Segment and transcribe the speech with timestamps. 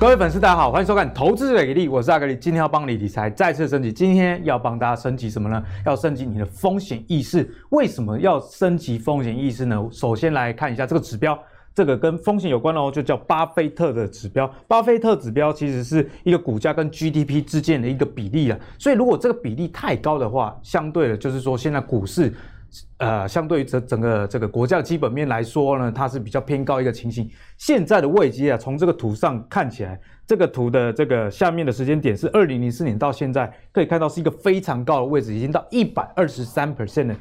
[0.00, 3.92] 各位粉丝，大家好，欢迎收看《投资最给力》，我是阿格力，今天要帮你理财再次升级。
[3.92, 5.62] 今天要帮大家升级什么呢？
[5.84, 7.46] 要升级你的风险意识。
[7.68, 9.86] 为什么要升级风险意识呢？
[9.92, 11.38] 首先来看一下这个指标，
[11.74, 14.50] 这个跟风险有关哦，就叫巴菲特的指标。
[14.66, 18.58] 巴菲特指标其实是一个股价跟 GDP 之间的一个比例啊。
[18.78, 22.32] 所以如果这个比例太高的话，相对的就是说现在股市。
[22.98, 27.28] 呃，相对于整整个这个国家基本面来说呢，它是比较偏高一个情形。
[27.56, 37.16] 现在的位阶啊，从这个图上看起来，这个图的这个下面的时间点是二零零四年到现在，可以看到是一个非常高的位置，已经到一百二十三 percent 了。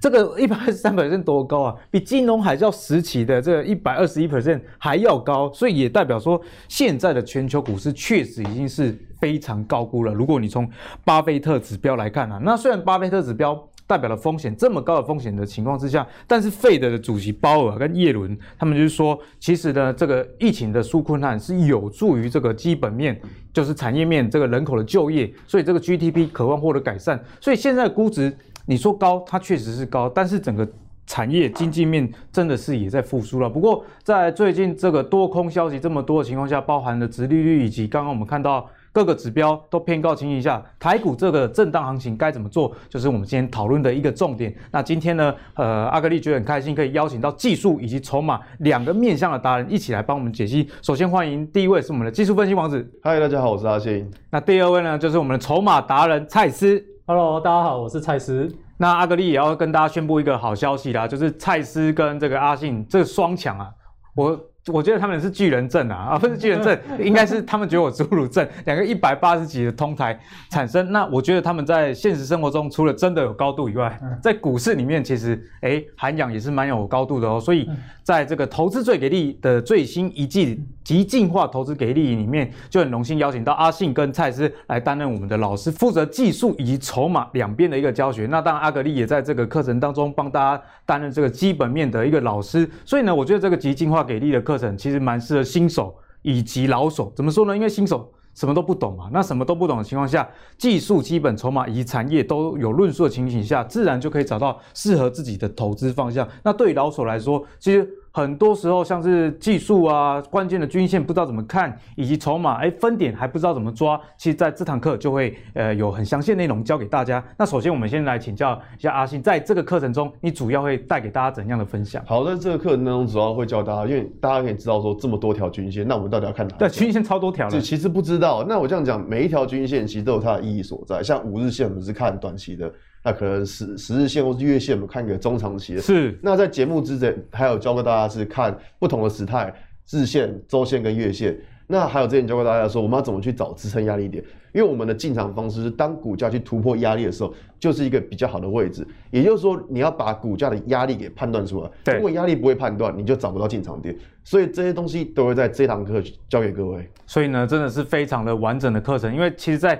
[0.00, 1.74] 这个一百二十三 percent 多高啊？
[1.90, 10.14] 比金融海啸时期的这个一百二十一 percent 还要高，所以也代表说，现在的全球股市确实已经是非常高估了。
[10.14, 10.70] 如果你从
[11.04, 13.67] 巴菲特指标来看啊，那虽然巴菲特指标。
[13.88, 23.18] 代表了风险这么高的风险的情况之下，但是费德的主席鲍尔跟叶伦他们就是说，其实呢，这个疫情的纾困案是有助于这个基本面，
[23.50, 27.18] 就是产业面这个人口的就业，所以这个 GDP 渴望获得改善。
[27.40, 28.36] 所以现在估值
[28.66, 30.68] 你说高，它确实是高，但是整个
[31.06, 33.48] 产业经济面真的是也在复苏了。
[33.48, 38.68] 不过在最近这个多空消息这么多的情况下，包含了殖利率以及刚刚我们看到。
[38.92, 44.54] 各个指标都偏高情形下，台股这个震荡行情该怎么做，就是我们今天讨论的一个重点。
[44.70, 50.68] 那今天呢，呃，阿格力觉得很开心，可以邀请到技术以及筹码两个面向的达人一起来帮我们解析。
[50.82, 54.10] 首先欢迎第一位是我们的技术分析王子，嗨，大家好，我是阿信。
[54.30, 58.50] 那第二位呢，就是我们的筹码达人蔡司，Hello，大家好，我是蔡司。
[58.78, 63.70] 那阿格力也要跟大家宣布一个好消息啦，就是蔡司跟这个阿信这个双强啊，
[64.16, 64.38] 我。
[64.72, 68.46] 我觉得他们是巨人症啊，啊不是巨人症， 应该是他们觉得我侏儒症。
[68.66, 70.18] 两个一百八十几的通台
[70.50, 77.40] 产生，那我觉得他们在现实生活中除了真的有高度以外，在股市里面其实哎涵养也是蛮有高度的哦。
[77.40, 77.68] 所以
[78.02, 88.26] 在这个投资最给力的最新一季极进化投资给力里面，就很荣幸邀请到阿信跟蔡司来担任我们的老师，负责技术以及筹码两边的一个教学。
[88.26, 92.68] 那当然阿格力也在这个课程当中帮大家担任这个基本面的一个老师。
[92.84, 97.54] 所以呢，我觉得这个极进化给力的课其实蛮适合新手以及老手，怎么说呢？
[97.54, 106.28] 因为新手什么都不懂嘛，那什么都不懂的情况下，技术、基本、筹码以及产业都有论述的情形下，自然就可以找到适合自己的投资方向。
[106.42, 107.88] 那对于老手来说，其实。
[108.18, 114.00] 很多时候，像是技术啊，关键的均线不知道怎么看，以及筹码，哎，分点还不知道怎么抓。
[114.16, 117.24] 其实，在这堂课就会呃有很详细的内容教给大家。
[117.38, 122.02] 那首先，我们先来请教一下阿信，在这个课程中，你主要会带给大家怎样的分享？
[122.06, 126.56] 好，在这个课程当中，主要会教大家，因为大家可以知道说这么多条均线，那我们到底要看哪？
[126.56, 127.60] 对，均线超多条的。
[127.60, 128.44] 其实不知道。
[128.48, 131.00] 那我这样讲，每一条均线其实都有它的意义所在。
[131.04, 132.68] 像五日线，我们是看短期的。
[133.02, 135.80] 那可能十十日线或是月线，我们看一个中长期的。
[135.80, 136.18] 是。
[136.22, 139.54] 那在节目之前，还有教过大家是看不同的时态，
[139.90, 141.38] 日线、周线跟月线。
[141.70, 144.24] 那还有之前教过大家说，我们要怎么去找支撑压力点？
[144.54, 148.86] 因为我们的进场方式是，当股价去突破压力的时候，就是一个比较好的位置。
[149.10, 151.70] 也就是说，你要把股价的压力给判断出来。
[151.84, 151.96] 对。
[151.96, 153.94] 如果压力不会判断，你就找不到进场点。
[154.24, 156.90] 所以这些东西都会在这堂课教给各位。
[157.06, 159.78] 所以呢，真的是非常的完整的课程，因为其实，在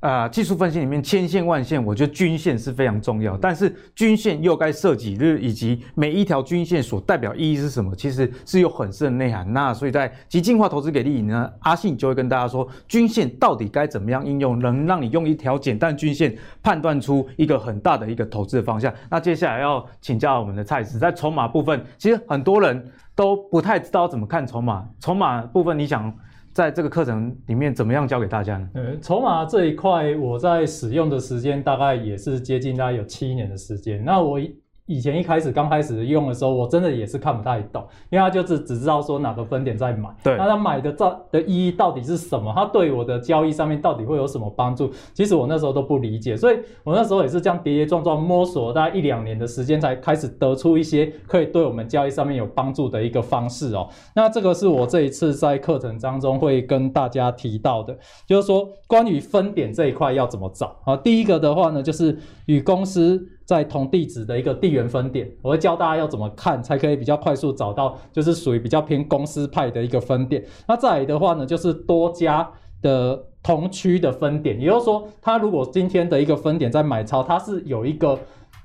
[0.00, 3.36] 啊、技术分析里面千线万线，我觉得均线是非常重要。
[3.36, 9.52] 但是均线又该设几日，以及每一条均线所代表意义是什么，其实是有很深的内涵。
[9.52, 16.32] 那所以在极进化投资给力呢，阿信就会跟大家说，均线到底该怎么样应用，能让你用一条简单均线
[16.62, 18.94] 判断出一个很大的一个投资的方向。
[19.10, 24.88] 那接下来要请教我们的蔡司，在筹码部分，其实很多人都不太知道怎么看筹码。
[25.00, 26.14] 筹码部分，你想？
[26.58, 28.68] 在这个课程里面，怎么样教给大家呢？
[28.74, 34.04] 呃，筹码这一块，我在使用的时间大概也是接近大概有七年的时间。
[34.04, 34.40] 那我。
[34.88, 42.50] 以前一开始刚开始用的时候，我真的也是看不太懂，因为他就是只知道说哪个分点在买，对，那他买的这的意义到底是什么？
[42.56, 44.90] 他对我的交易上面到底会有什么帮助？
[45.12, 53.86] 其实我那时候都不理解，所以我那时候也是这样跌跌撞撞摸索了大概一两年的时间，才开始得出一些可以对我们交易上面有帮助的一个方式哦。
[54.14, 57.94] 那这个是我这一次在课程当中会跟大家提到的，
[58.26, 60.96] 就是说关于分点这一块要怎么找啊？
[60.96, 63.28] 第一个的话呢，就是与公司。
[63.48, 70.44] 在同地址的一个地缘分点，我会教大家要怎么看，才可以比较快速找到，就是属于比较偏公司派的一个分点。
[70.66, 72.46] 那再来的话呢，就是多家
[72.82, 78.18] 的同区的分点，也就是说，它如果今天的一个分点在买超，它是有一个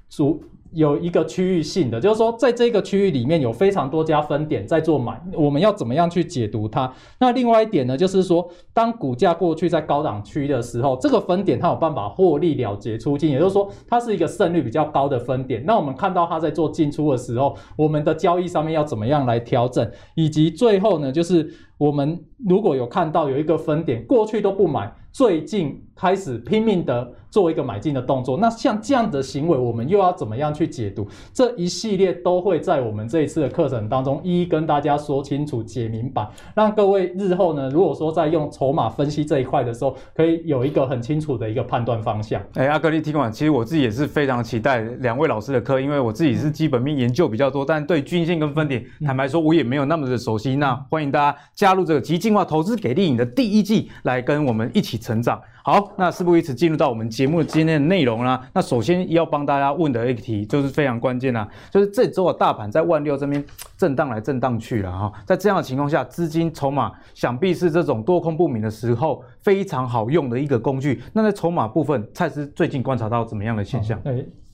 [0.09, 0.43] 主。
[0.73, 6.91] 有一个区域性的，就是说，在这个区域里面有非常多家分点在做买，我们要怎么样去解读它？
[7.19, 15.63] 那另外一点呢，就是说，当股价过去在高档区的时候，这个分点它有办法获利了结出金，也就是说，它是一个胜率比较高的分点。
[15.65, 19.89] 那我们看到它在做进出的时候，我们的交易上面要怎么样来调整？
[20.15, 31.07] 以及最后呢，就是我们如果有看到有一个分点，过去都不买，最近开始拼命的做一个买进的动作，那像这样的行为，我们又要怎么样去解读？
[31.31, 42.41] 这一系列都会在我们这一次的课程当中一一跟大家说清楚、解明白，让各位日后呢，如果说在用筹码分析这一块的时候，可以有一个很清楚的一个判断方向。
[42.55, 50.55] 哎，阿格力听完，其实我自己也是非常期待两位老师的课，因为我自己是基本面研究比较多，但对均线跟分点，坦白说，我也没有那么的熟悉。
[50.55, 55.41] 那欢迎大家加入这个极进化投资给力营的第一季，来跟我们一起成长。
[55.65, 58.45] 好，那事不宜迟，进入到我们节目今天的内容啦。
[58.53, 63.41] 那首先要帮大家问的一题就是非常关键啦，就是这周的大盘在万六这边
[63.77, 71.01] 震荡来震荡去了哈，在这样的情况下，资金筹码想必是这种多空不明的时候非常好用的一个工具。
[71.13, 73.97] 那在筹码部分，蔡司最近观察到怎么样的现象？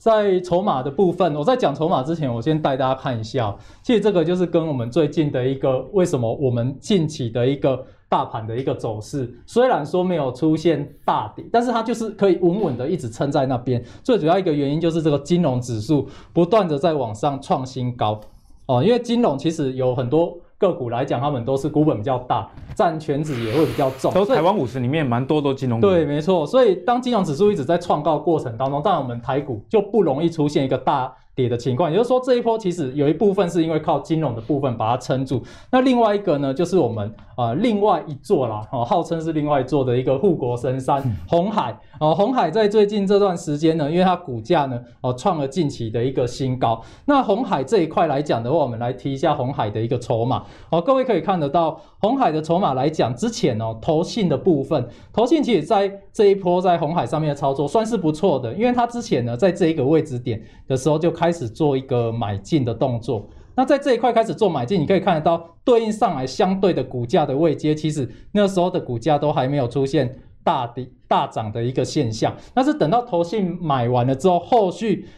[0.00, 7.84] 在筹码的部分，我在讲筹码之前，我先带大家看一下，其实这个就是跟我们最近的一个为什么我们近期的一个。
[8.10, 13.80] 大盘的一个走势，虽然说没有出现大跌，但是它就是可以稳稳的一直撑在那边。
[14.02, 18.20] 最主要一个原因就是这个金融指数不断的在往上创新高
[18.66, 24.14] 哦，因为金融其实有很多个股来讲，他们都是股本比较大，占全值也会比较重。
[24.14, 25.88] 都台湾五十里面蛮多都金融股。
[25.88, 26.46] 对，没错。
[26.46, 31.12] 所以当金融指数一直在创高过程当中，当然我们台股就不容易出现一个大。
[31.32, 35.40] 跌的情况，也就是说这一波其实有一部分是因为靠金融的部分把它撑住，
[35.70, 61.10] 那另外一个呢，就是我们啊、呃、另外一座啦，哦，号称是另外一座的一个护国神山红海哦，红海在最近这段时间呢，因为它股价呢哦创了近期的一个新高，那红海这一块来讲的话，我们来提一下红海的一个筹码哦，各位可以看得到红海的筹码来讲，之前哦投信的部分，投信其实在这一波在红海上面的操作算是不错的，因为它之前呢在这一个位置点的时候就。
[61.20, 75.08] 开始做一个买进的动作，那在这一块开始做买进，你可以看得到对应上来相对的股价的位阶，其实那时候的股价都还没有出现大跌大涨的一个现象，但是等到投信买完了之后，后续。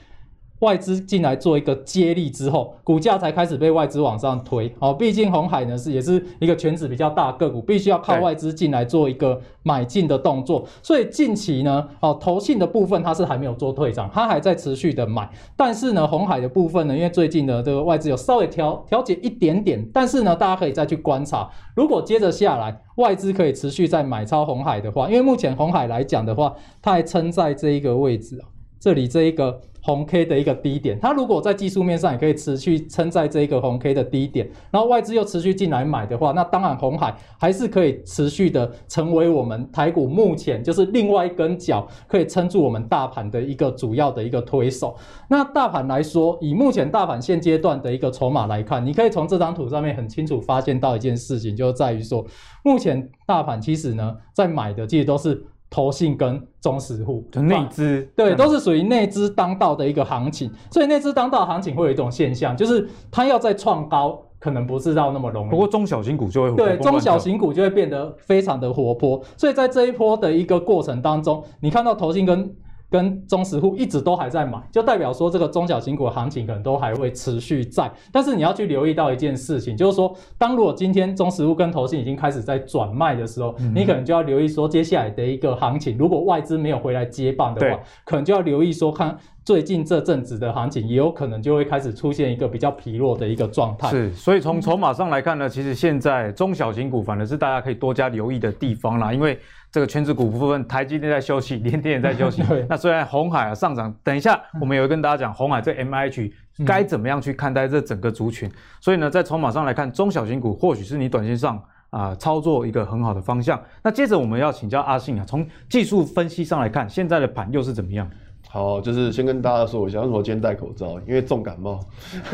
[0.63, 4.73] 外资进来做一个接力之后，股价才开始被外资往上推。
[4.79, 10.65] 好，毕竟红海呢是也是一个权值比较大的个股，必须要靠外资进来做一个买进的动作。
[10.83, 15.29] 所以近期呢，哦，投信的部分它是还没有做退场，它还在持续的买。
[15.57, 28.47] 但是呢，红海的部分呢，因为最近的这个外资有稍微调调节一点点，但是呢，大家可以再去观察，如果接着下来外资可以持续在买超红海的话，因为目前红海来讲的话，它还撑在这一个位置啊，
[28.83, 29.61] 这里这一个。
[29.85, 44.97] 红 K 的一个低点，它如果在技术面上也可以持续撑在这一个红 K 的低点，然后外资又持续进来买的话，那当然红海还是可以持续的成为我们台股目前就是另外一根脚，可以撑住我们大盘的一个主要的一个推手。
[45.29, 52.25] 那大盘来说，以目前大盘现阶段的一个筹码来看，你可以从这张图上面很清楚发现到一件事情，就在于说，
[52.63, 55.45] 目前大盘其实呢，在买的其实都是。
[55.73, 65.51] 投信跟中实户，就内资，对，都是属于内资当道的一个行情，所以内资当道行情会有一种现象，就是它要再创高，可能不是到那么容易。
[65.51, 72.55] 不过中小型股就会，对，中小型股就会变得非常的活泼，所以在这一波的一个过程当中，你看到投信跟。
[72.93, 77.91] 跟中实户一直都还在买，就代表说这个中小型股的行情可能都还会持续在。
[78.13, 93.89] 但是你要去留意到一件事情，就是说，当如果今天中实户跟投信已经开始在转卖的时候，嗯、你可能就要留意说，接下来的一个行情，如果外资没有回来接棒的话，可能就要留意说，看最近这阵子的行情，也有可能就会开始出现一个比较疲弱的一个状态。
[93.89, 99.39] 是，所以从筹码上来看呢，其实现在中小型股反而是大家可以多加留意的地方啦，因为。
[99.73, 102.43] 这个全指股部分，台积电在休息，联电也在休息。
[102.69, 106.31] 那虽然红海啊上涨，等一下我们也会跟大家讲红海这 MIH
[106.67, 108.47] 该怎么样去看待这整个族群。
[108.47, 108.53] 嗯、
[108.83, 111.57] 所以呢，在筹码上来看，中小型股或许是你短线上
[111.89, 113.59] 啊、呃、操作一个很好的方向。
[113.83, 118.07] 那接着我们要请教阿信啊，从技术分析上来看，现在的盘又是怎么样？
[118.53, 121.01] 好，就是先跟大家说一下，为什么今天戴口罩？
[121.09, 121.81] 因为重感冒。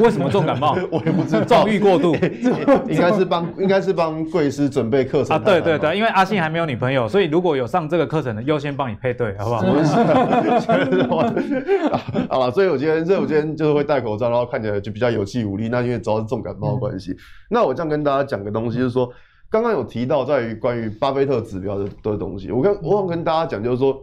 [0.01, 0.77] 为什么重感冒？
[0.91, 1.45] 我也不知道。
[1.45, 2.13] 重欲过度，
[2.91, 5.39] 应该是帮应该是帮贵师准备课程啊。
[5.39, 9.63] 对对对，因为阿信还没有女朋友，所以如果有上这个课程的，优先帮你配对，好不好？
[12.29, 15.69] 好了，所以我今天，所以我今天就是会戴口罩，然后看起来就比较有气无力。
[15.69, 17.13] 那因为主要是重感冒的关系。
[17.13, 17.17] 嗯、
[17.51, 19.09] 那我这样跟大家讲个东西，就是说，
[19.49, 23.97] 刚刚有提到在于关于巴菲特指标的的东西，我跟我想跟大家讲，就是说。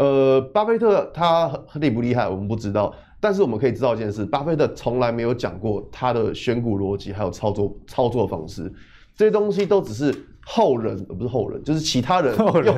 [0.00, 2.90] 呃，巴菲特他厉不厉害，我们不知道。
[3.20, 8.72] 但是我们可以知道一件事，巴菲特从来没有讲过他的选股逻辑还有操作操作方式。
[9.14, 10.10] 这些东西都只是
[10.46, 12.74] 后人，不是后人，就是其他人用后人，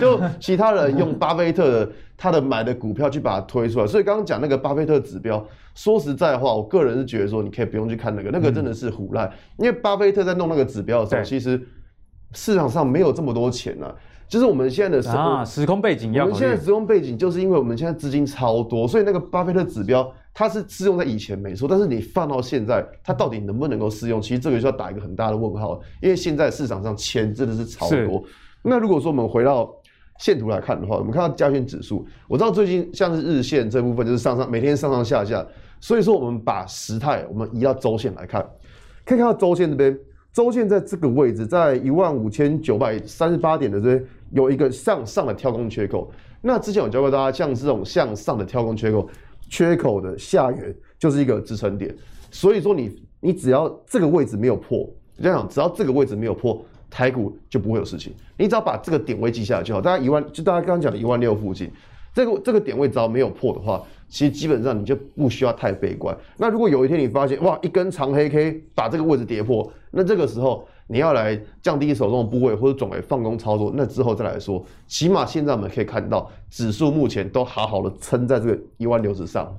[0.00, 3.86] 就其他人用巴菲特的他的买的股票去把它推出来。
[3.86, 9.32] 所以刚刚讲那个巴菲特指标，说实在话，我个人是觉得说，你可以不用去看那个，那个真的是胡烂。
[9.56, 11.64] 因为巴菲特在弄那个指标的时候，其实
[12.34, 13.94] 市场上没有这么多钱啊。
[14.28, 24.22] 就是我们现在的时啊，时空背景要，我们现在时空背景就是因为我们现在资金超多，所以那个巴菲特指标它是适用在以前没错，但是你放到现在，它到底能不能够适用？
[24.22, 28.24] 其实这个就要打一个很大的问号，因为现在市场上钱真的是超多。
[28.62, 29.70] 那如果说我们回到
[30.18, 35.46] 线图来看的话，我们看到加权指数，我知道最近像是日线这部分就是上上每天上上下下，
[35.78, 38.40] 所以说我们把时态我们移到周线来看，
[39.04, 39.94] 可以看到周线这边。
[40.32, 46.10] 周线在这个位置，在一万五千九百三十八点的这边有一个向上的跳空缺口。
[46.40, 49.06] 那之前有教过大家，像这种向上的跳空缺口，
[49.50, 51.94] 缺口的下缘就是一个支撑点。
[52.30, 54.88] 所以说你你只要这个位置没有破，
[55.20, 58.14] 这样讲，只要这个位置没有破，台股就不会有事情。
[58.38, 59.82] 你只要把这个点位记下来就好。
[59.82, 61.70] 大家一万，就大家刚刚讲的一万六附近，
[62.14, 63.82] 这个这个点位只要没有破的话。
[64.12, 66.14] 其实基本上你就不需要太悲观。
[66.36, 74.62] 那如果有一天你发现哇，一根长黑 K 把这个位置跌破，那这个时候你要来降低手中的部位或者转为放空操作，那之后再来说。
[74.86, 79.50] 起码现在我们可以看到指数目前都好好的撑在这个一万六之上。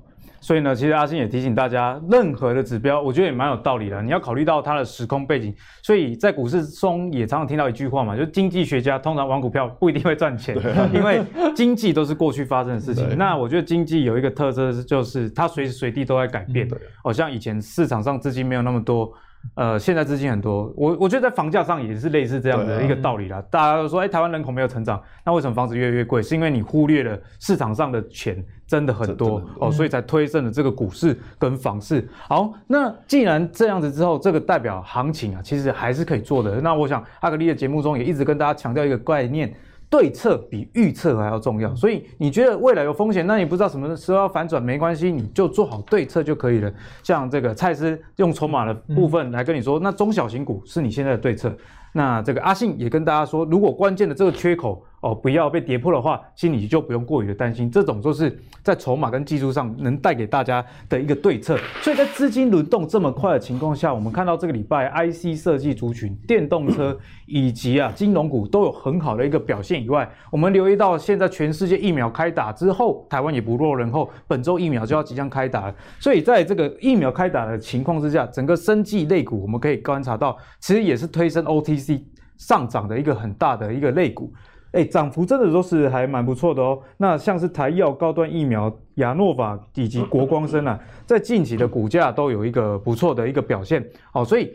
[0.44, 4.02] 所以呢，其实阿信也提醒大家，任何的指标，我觉得也蛮有道理的。
[4.02, 5.56] 你要考虑到它的时空背景。
[5.82, 10.58] 所以在股市中也常常听到一句话嘛，就是经济学家通常玩股票不一定会赚钱，
[10.94, 11.24] 因为
[11.56, 13.08] 经济都是过去发生的事情。
[13.18, 16.68] 那我觉得经济有一个特色，就是它随时随地都在改变。
[17.02, 19.14] 好像以前市场上资金没有那么多。
[19.56, 23.38] 呃，现在资金很多，我我觉得在房价上也是类似这样的一个道理啦。
[23.38, 26.24] 啊、大家都说，哎、欸，台湾人口没有成长，那为什么房子越来越贵？
[26.24, 32.08] 是因为你忽略了市场上的钱真的很多哦，所以才推升了这个股市跟房市。
[32.28, 36.60] 好，那既然这样子之后，这个代表行情啊，其实还是可以做的。
[36.62, 39.54] 那我想阿格力的节目中也一直跟大家强调一个概念。
[39.94, 46.74] 对策比预测还要重要，所以你觉得未来有风险，那你不知道什么时候要反转，没关系，你就做好对策就可以了。
[47.04, 51.56] 像这个蔡司用筹码的部分来跟你说，那中小型股是你现在的对策。
[51.92, 54.84] 那这个阿信也跟大家说，如果关键的这个缺口。
[55.04, 57.70] 哦，不要被跌破的话，心里就不用过于的担心。
[57.70, 61.58] 这种就是在筹码跟技术上能带给大家的一个对策。
[61.82, 69.84] 所以在资金轮动这么快的情况下，我们看到这个礼拜 IC 设计族群、电动车 以及啊金融股都有很好的一个表现。
[69.84, 75.76] 以外，我们留意到现在全世界疫苗开打之后，台湾也不落人后，本周疫苗就要即将开打了。
[76.00, 82.02] 所以在这个疫苗开打的情况之下，整个生技类股我们可以观察到，其实也是推升 OTC
[82.38, 84.32] 上涨的一个很大的一个类股。
[84.74, 86.80] 哎，涨幅真的都是还蛮不错的哦。
[86.98, 93.84] 那像是台药、高端疫苗、亚诺法以及国光生啊，在近期的股价都有一个不错的一个表现。
[94.12, 94.52] 好，所以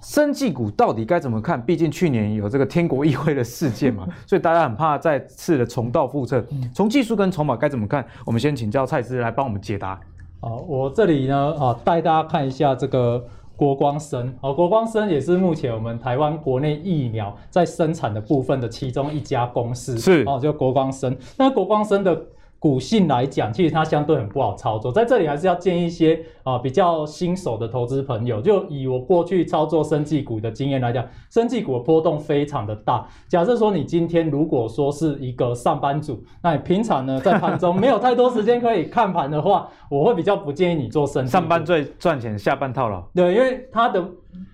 [0.00, 1.60] 生技股到底该怎么看？
[1.60, 6.44] 毕竟去年有这个天国议会的事件嘛，所以大家很怕再次的重蹈覆辙。
[6.72, 8.06] 从技术跟筹码该怎么看？
[8.24, 9.98] 我们先请教蔡司来帮我们解答。
[10.40, 13.24] 好，我这里呢，啊，带大家看一下这个。
[13.58, 21.16] 国光生，哦，国光生也是目前我们台湾国内疫苗在生产的部分的其中一家公司，是哦，就国光生。
[21.36, 22.16] 那国光生的。
[22.60, 33.06] 股性来讲，其实它相对很不好操作，在这里还是要建议一些啊、呃、比较新手的投资朋友，就以我过去操作生技股的经验来讲，生技股的波动非常的大。
[33.28, 41.30] 假设说你今天如果说是一个上班族，那你平常呢在盘中没有太多时间可以看盘的话，我会比较不建议你做生技。
[41.30, 43.00] 上班最赚钱，下班套牢。
[43.14, 44.04] 对，因为它的。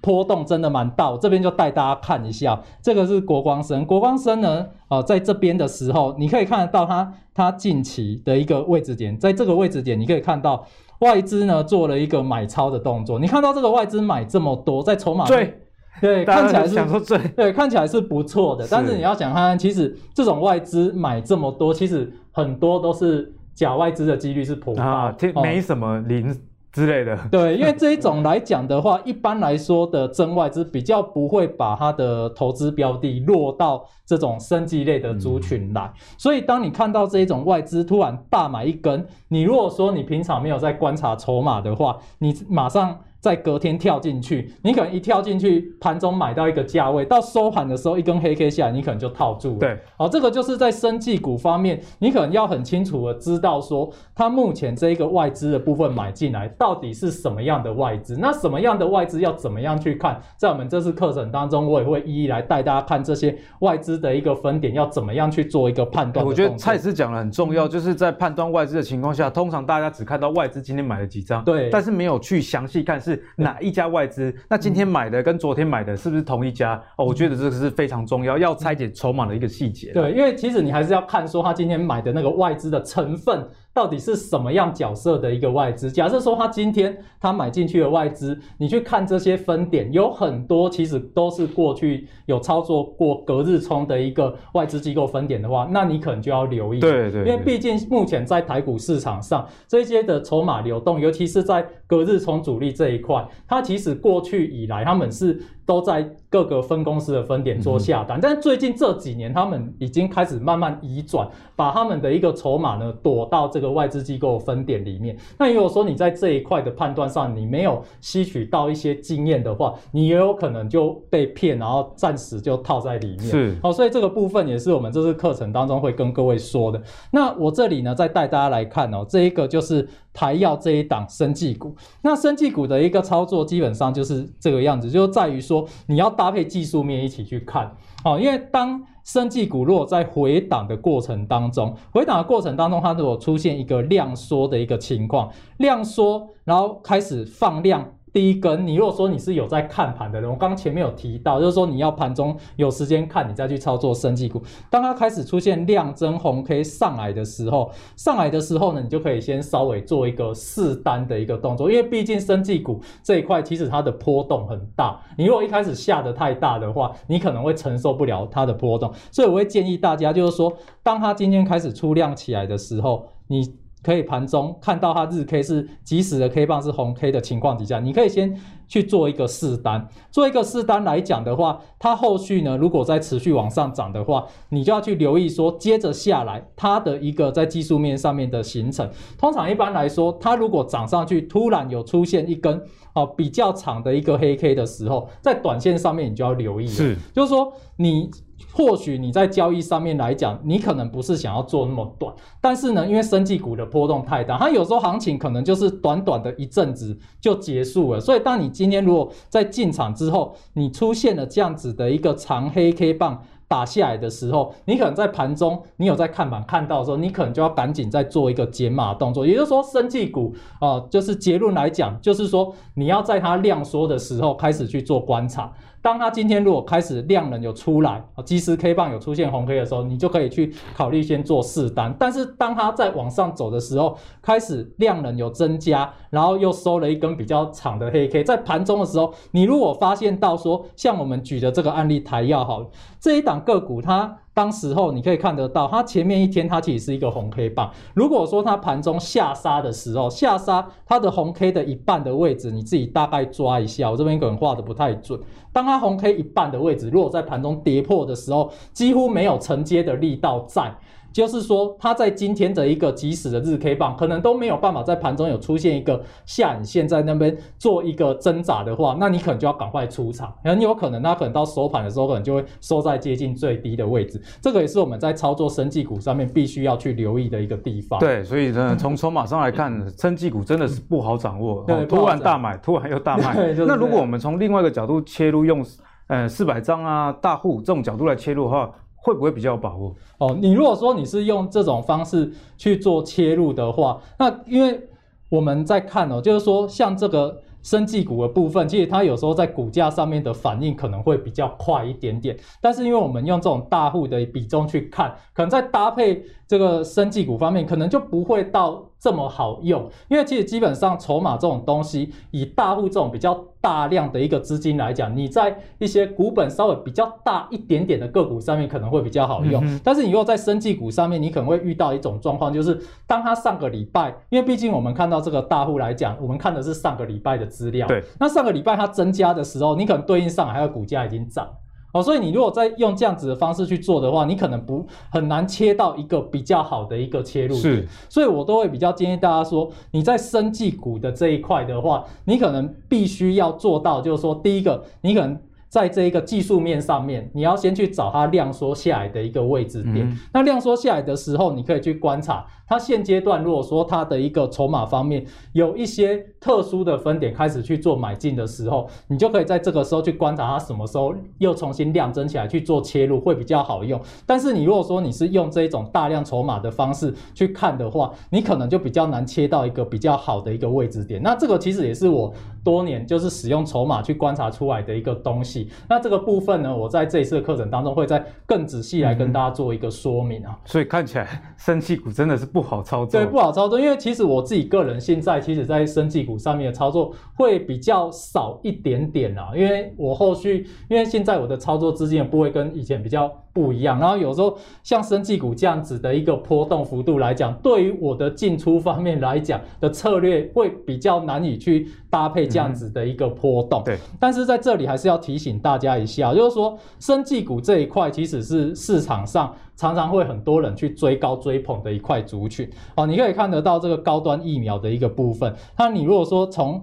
[0.00, 3.84] 波动真的蛮大，我这边就带大家看一下，这个是国光生。
[3.84, 10.66] 国光生呢，呃，在这边的时候，你可以看得到它它近期的一个位置点，在这个位置点，你可以看到
[11.00, 13.18] 外资呢做了一个买超的动作。
[13.18, 15.60] 你看到这个外资买这么多，在筹码对
[16.00, 18.66] 对，看起来是想说对对，看起来是不错的。
[18.70, 26.30] 但是你要想看看，其实这种外资买这么多，其实很多都是假外资的几率是颇高啊，没什么零。
[26.30, 26.34] 哦
[26.74, 42.98] 之类的，对，因为这一种来讲的话，一般来说的真外资比较不会把它的投资标的落到这种生技类的族群来，所以当你看到这一种外资突然大买一根，你如果说你平常没有在观察筹码的话，你马上。
[43.24, 49.60] 在隔天跳进去，你可能一跳进去，盘中买到一个价位，到收盘的时候一根黑 K 下来，你可能就套住了。
[49.60, 60.20] 对，好，这个就是在生技股方面，你可能要很清楚的知道说，它目前这一个外资的部分买进来到底是什么样的外资，那什么样的外资要怎么样去看？
[60.36, 66.26] 在我们这次课程当中，我也会一一来带大家看这些外资的一个分点，要怎么样去做一个判断。
[66.26, 73.13] 我觉得蔡司讲的很重要，就是在判断外资的情况下，通常大家只看到外资今天买了几张，对，但是没有去详细看是。
[73.36, 74.34] 哪一家外资？
[74.48, 76.74] 那今天买的跟昨天买的是不是同一家？
[76.96, 79.92] 哦，我觉得这个是非常重要，要拆解筹码的一个细节。
[79.92, 83.46] 对，因为其实你还是要看说他今天买的那个外资的成分。
[83.74, 85.90] 到底是什么样角色的一个外资？
[85.90, 96.78] 假设说他今天他买进去的外资，你去看这些分点，有很多其实都是过去有操作过隔日冲的一个外资机构分点的话，那你可能就要留意。
[96.78, 105.42] 对对，对，因为毕竟目前在台股市场上，这些的筹码流动，尤其是在隔日冲主力这一块，它其实过去以来他们是。
[105.66, 115.16] 都在各个分公司的分点做下单，但是最近这几年，他们已经开始慢慢移转，把他们的一个筹码呢躲到这个外资机构分点里面。
[115.38, 123.20] 那如果说你在这一块的判断上，你没有吸取到一些经验的话，你也有可能就被骗，然后暂时就套在里面。
[123.20, 126.82] 是，好，所以这个部分也是我们这次课程当中会跟各位说的。
[127.10, 129.88] 那我这里呢，再带大家来看哦，这一个就是。
[130.14, 137.70] 台药这一档生技股，那生技股的一个操作基本上就是这个样子，就在于说你要搭配技术面一起去看
[138.04, 147.92] 哦，因为当生技股如果在回档的过程当中，回档的过程当中它如果出现一个量缩的一个情况，量缩然后开始放量。
[148.14, 154.40] 第一根，你如果说你是有在看盘的人，我刚刚前面有提到，就是说你要盘中有时间看，你再去操作生技股。
[154.70, 173.56] 当它开始出现量增红 K 上来的时候，上来的时候呢，你就可以先稍微做一个试单的一个动作，因为毕竟生技股这一块其实它的波动很大，你如果一开始下得太大的话，你可能会承受不了它的波动，所以我会建议大家，就是说，当它今天开始出量起来的时候，你。
[173.84, 178.34] 可以盘中看到它日 K 是即时的 K 棒是红 K 的情况底下，你可以先
[178.66, 179.86] 去做一个试单。
[180.10, 188.88] 做一个试单来讲的话，它后续呢，如果再持续往上涨的话，你就要去留意说，接着下来它的一个在技术面上面的形成。
[189.18, 192.60] 通常一般来说，它如果涨上去，突然有出现一根
[192.94, 196.72] 哦比较长的一个黑 K 的时候，在短线上面你就要留意了。
[196.72, 198.10] 是，就是说你。
[198.56, 207.98] 或许你在交易上面来讲，你可能不是想要做那么短，但是呢，因为生技股的波动太大，它有时候行情可能就是短短的一阵子就结束了。
[207.98, 219.26] 所以，当你今天如果在进场之后，你出现了这样子的一个长黑 K 棒打下来的时候，你可能在盘中你有在看板看到的时候，你可能就要赶紧再做一个减码动作。
[219.26, 225.52] 也就是说，生技股啊，就是结论来讲，就是说你要在它量缩的时候开始去做观察。
[225.84, 231.94] 当它今天如果开始量能有出来，即时 K 棒有出现红 K 的时候，你就可以去考虑先做试单。
[232.00, 244.20] 但是当它在往上走的时候，开始量能有增加，然后又收了一根比较长的黑 K，在盘中的时候，你如果发现到说，像我们举的这个案例台药好了，这一档个股它。
[244.34, 247.70] 当时候你可以看得到，它前面一天它其实是一个红 K 棒。
[247.94, 253.90] 如果说它盘中下杀的时候，下杀它的红 K 的一半的位置，你自己大概抓一下。
[253.90, 255.18] 我这边可能画的不太准。
[255.52, 260.74] 当它红 K 一半的位置，如果在盘中跌破的时候，几乎没有承接的力道在。
[261.14, 274.20] 就是说，它在今天的一个即时的日 K 棒，可能都没有办法在盘中有出现一个下影线在那边做一个挣扎的话，那你可能就要赶快出场，很有可能它可能到收盘的时候，可能就会收在接近最低的位置。
[274.42, 278.00] 这个也是我们在操作生技股上面必须要去留意的一个地方。
[278.00, 283.34] 对，所以呢，从筹码上来看，生技股真的是不好掌握，突然大买，突然又大卖。
[283.54, 285.64] 就是、那如果我们从另外一个角度切入，用
[286.08, 288.68] 呃四百张啊大户这种角度来切入的话。
[289.04, 289.94] 会不会比较有把握？
[290.18, 294.88] 哦，你如果说你是用这种方式去做切入的话，那因为
[295.28, 302.34] 我们在看哦，就是说像这个生技股的部分，其实它有时候在股价上面的反应可能会比较快一点点。
[302.60, 308.90] 但是因为我们用这种大户的比重去看，可能在搭配这个生技股方面，可能就不会到。
[309.04, 319.62] 这么好用，因为其实基本上筹码这种东西，以大户这种比较大量的一个资金来讲，你在一些股本稍微比较大一点点的个股上面可能会比较好用。
[319.66, 327.86] 嗯、但是你如果在生技股上面，你可能会遇到一种状况，就是当它上个礼拜，因为毕竟我们看到这个大户来讲，我们看的是上个礼拜的资料。
[327.86, 328.02] 对。
[328.18, 331.46] 那上个礼拜它增加的时候，你可能对应上还有股价已经涨。
[331.94, 337.62] 哦，所以你如果再用这样子的方式去做的话，你可能不很难切到一个比较好的一个切入点。
[337.62, 345.38] 是，所以我都会比较建议大家说，你在生技股的这一块的话，你可能必须要做到，就是说，第一个，你可能
[345.74, 350.08] 在这一个技术面上面，你要先去找它量缩下来的一个位置点。
[350.08, 364.00] 嗯、那量缩下来的时候，你可以去观察它现阶段，如果说它的一个筹码方面有一些特殊的分点开始去做买进的时候，你就可以在这个时候去观察它什么时候又重新量增起来去做切入，会比较好用。
[364.24, 371.20] 但是你如果说你是用这一种大量筹码的方式去看的话，你可能就比较难切到一个比较好的一个位置点。
[371.20, 372.32] 那这个其实也是我
[372.64, 375.68] 多年就是使用筹码去观察出来的一个东西。
[375.88, 380.50] 那这个部分呢，我在这一次的课程当中会再更仔细来跟大家做一个说明啊。
[380.50, 383.20] 嗯、所以看起来生技股真的是不好操作。
[383.20, 403.82] 对，不好操作，因为其实我自己个人现在其实在生技股上面的操作会比较少一点点啊，因为我后续因为现在我的操作资金的部位跟以前比较不一样，然后有时候像生技股这样子的一个波动幅度来讲，对于我的进出方面来讲的策略会比较难以去搭配这样子的一个波动。
[403.84, 412.70] 对，但是在这里还是要提醒大家一下，就是说生技股这一块其实是市场上常常会很多人去追高追捧的一块族群。
[412.94, 415.52] 哦，你可以看得到这个高端疫苗的一个部分。
[415.76, 416.80] 那你如果说从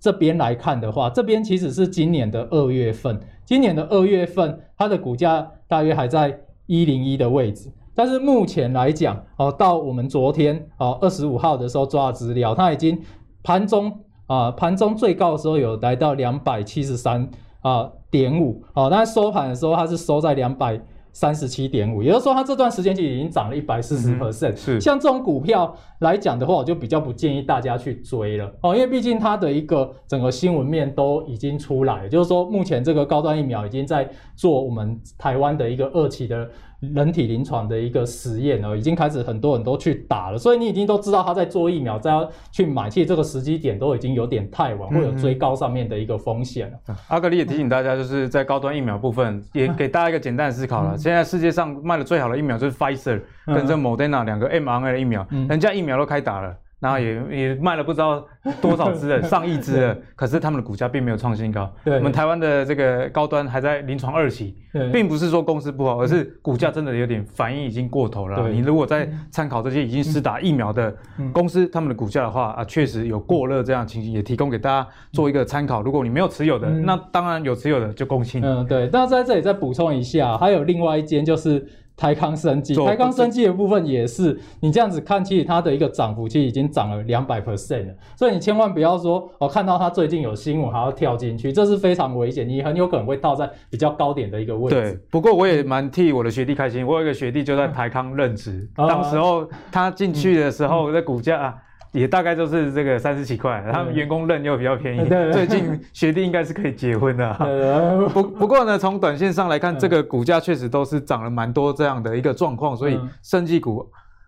[0.00, 5.46] 这边来看的话，这边其实是今年的二月份，今年的二月份它的股价。
[5.70, 13.00] 大约还在一零一的位置，但是目前来讲，哦，到我们昨天哦二十五号的时候抓的资料，它已经
[13.44, 17.28] 盘中啊盘中最高的时候有来到两百七十三
[17.62, 20.80] 啊点五，哦，那收盘的时候它是收在两百。
[21.12, 24.54] 三十七点五，也就是说，它这段时间其实已经涨了一百四十 percent。
[24.54, 36.48] 是，像这种股票来讲的话，我就比较不建议大家去追了哦，因为毕竟它的一个整个新闻面都已经出来了，就是说，目前这个高端疫苗已经在做我们台湾的一个二期的。
[36.80, 46.78] 人体临床的一个实验哦，已经开始很多人都去打了，所以你已经都知道他在做疫苗，再要去买，其实这个时机点都已经有点太晚，会有追高上面的一个风险了。
[46.88, 50.94] 嗯嗯、阿格里也提醒大家，就是在高端疫苗部分，也给大家一个简单的思考了。
[50.94, 56.56] 嗯、现在世界上卖的最好的疫苗就是 Pfizer 跟这 Moderna 两个 mRNA 的疫苗，嗯、人家疫苗都开打了。
[56.80, 58.26] 然后也也卖了不知道
[58.60, 61.70] 多少只了， 上亿只了，可是他们的股价并没有创新高。
[61.84, 64.56] 对，我们台湾的这个高端还在临床二期，
[64.92, 68.48] 并不是说公司不好，而是股价真的有点反应已经过头了。
[68.48, 70.92] 你如果在参考这些已经施打疫苗的
[71.32, 75.82] 公司，他们的股价的话啊，确实有过热这样的情形，也提供给大家做一个参考。
[75.82, 78.46] 如果你没有持有的，那当然有持有的就恭喜你。
[78.46, 78.88] 嗯，对。
[78.90, 81.66] 那在这里再补充一下，还有另外一间就是。
[81.96, 94.76] 台康生技，台康生技的部分也是，你这样子看，其实它的一个涨幅其实已经涨了两百 percent 了，所以你千万不要说，我看到它最近有新闻还要跳进去，这是非常危险，你很有可能会倒在比较高点的一个位置。
[94.76, 101.54] 对，不过我也蛮替我的学弟开心，我有一个学弟就在台康任职，嗯、当时候他进去的时候，那股价、啊。
[101.92, 105.08] 也大概就是这个三十几块，他们员工认又比较便宜。
[105.32, 108.08] 最近学弟应该是可以结婚 的。
[108.12, 113.84] 不不过呢，从短线上来看，这个股价确实都是涨了蛮多这样的一个状况，所以生技股，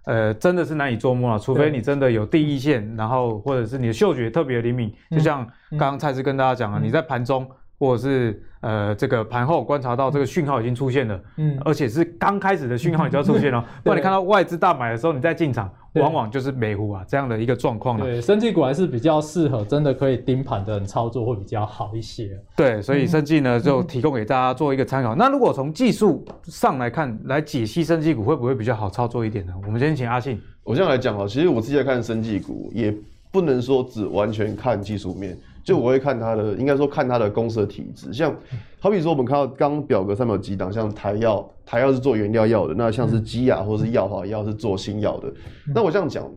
[0.07, 1.38] 呃，真的是难以捉摸了。
[1.38, 7.48] 除非你真的有第一线，然后或者是你的嗅觉特别灵敏，就像刚刚蔡司跟大家讲了，你在盘中
[7.83, 8.42] 或者是。
[8.62, 13.59] 呃，这个盘后观察到这个讯号已经出现了，嗯，而且是刚开始的讯号就要出现了。
[13.83, 18.05] 然你看到外资大买的时候，你再进场，往往就是美股啊这样的一个状况了。
[18.05, 22.38] 对，生技股还是比较适合，真的可以盯盘的人操作会比较好一些。
[22.55, 25.16] 对，所以生技呢就提供给大家做一个参考。
[25.16, 29.53] 嗯、那如果从技术上来看，来解析生技股会不会比较好操作一点呢？
[29.66, 30.40] 我们先请阿信。
[30.62, 32.95] 我这样来讲啊，其实我自己在看生技股，也
[33.33, 35.37] 不能说只完全看技术面。
[35.64, 38.35] 就我会看它的，应该说看它的公司的体质，像
[38.81, 45.33] 好比说我们看到刚表格上面有几档，像台药，台药是做原料药的，那像是基亚或是药华药是做新药的。
[45.72, 46.29] 那我这样讲，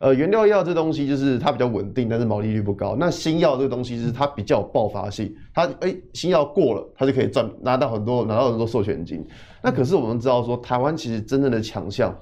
[0.00, 2.96] 呃，原料药这东西就是它比较稳定，但是毛利率不高。
[2.98, 9.22] 那新药这个东西是它比较有爆发性，它哎、欸、新药过了，它就可以赚拿到很多拿到很多授权金。
[9.62, 12.18] 那可是我们知道说，台湾其实真正的强项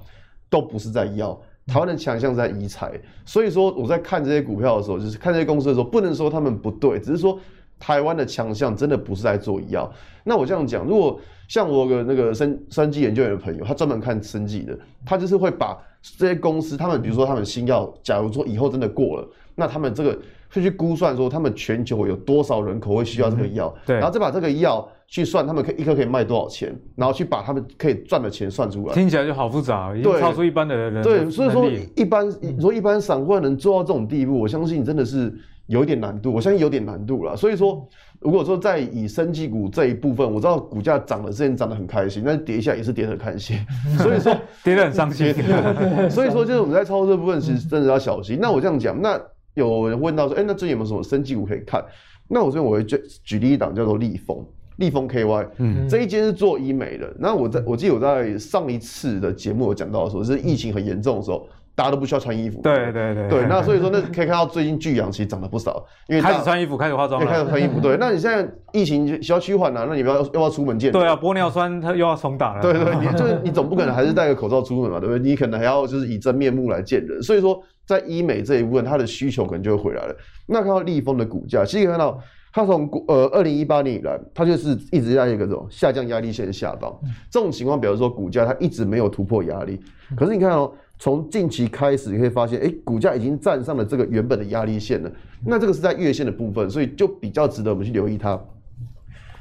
[0.51, 1.40] 都不是在药。
[1.68, 2.90] 台湾的强项在医材，
[3.26, 7.38] 所以说我在看这些股票的时候，就是看这些公司的时候，不能说他们不对，只是说
[7.78, 9.92] 台湾的强项真的不是在做医药。
[10.24, 15.76] 那我这样讲，如果像我有个那个生生技研究员的朋友，他专门看生技的，他就是会把
[16.16, 20.18] 这些公司，他们比如说他们新药，假如说以后真的过了，那他们这个
[20.50, 24.88] 会去估算说，他们全球有多少人口会需要这个药，对，然后再把这个药。
[25.11, 28.92] 去算他们可以一颗可以卖多少钱，然后去把他们可以赚的钱算出来。
[28.92, 31.03] 听起来就好复杂，已经超出一般的人。
[31.03, 31.66] 对，所以说
[31.97, 35.35] 一般你说一般散户能做到这种地步，我相信真的是
[35.66, 36.31] 有一点难度。
[36.31, 37.35] 我相信有点难度了。
[37.35, 37.88] 所以说，
[38.21, 43.57] 如果说在以生技股这一部分，我知道股价涨了，之前涨得很开心，但是跌一下也是跌得很开心。
[43.97, 45.35] 所以说跌得很伤心。
[46.11, 48.38] 所以说就是我们在操作这部分，其实真的要小心。
[48.38, 49.18] 那我这样讲，那
[49.55, 51.83] 有人问到说，哎，那最近有没有什么生技股可以看？
[52.29, 54.44] 那我这边我会举举例一档叫做立丰。
[54.79, 57.09] 立丰 KY，嗯，这一间是做医美的。
[57.19, 61.47] 那我在我记得我在上一次的节目有讲到的时候，是疫情很严重的时候。
[61.79, 67.79] 大家都不需要穿衣服，对对对对，那所以说那可以看到最近巨阳其实涨了不少，因为开始穿衣服，开始化妆，开始穿衣服。
[67.79, 70.91] 对，那你现在疫情需要趋缓了，那你不要要不要出门见？
[70.91, 72.61] 对啊，玻尿酸它又要重打了。
[72.61, 75.21] 对对，你就是你总不可能还是戴个口罩出门嘛，对不对？
[75.23, 77.23] 你可能还要就是以真面目来见人。
[77.23, 80.17] 所以说，在医美这一部分，它的需求可能就会回来了。
[80.49, 82.19] 那看到立丰的股价，其实看到
[82.53, 86.95] 它从呃二零一八年以来，它就是一直在一个这种下降压力线下方。
[87.31, 89.81] 这种情况，比如说股价它一直没有突破压力，
[90.17, 90.73] 可是你看哦。
[91.01, 95.09] 从近期开始，你会发现，哎，股价已经站上了这个原本的压力线了。
[95.47, 98.37] 那这个是在月线的部分，所以就比较值得我们去留意它。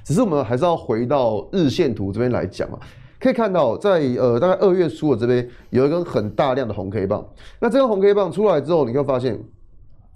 [0.03, 2.77] 只是我们还是要回到日线图这边来讲啊，
[3.19, 7.27] 可以看到在呃大概二月初的这边有一根很大量的红 K 棒。
[7.59, 9.35] 那这根红 K 棒出来之后，你会发现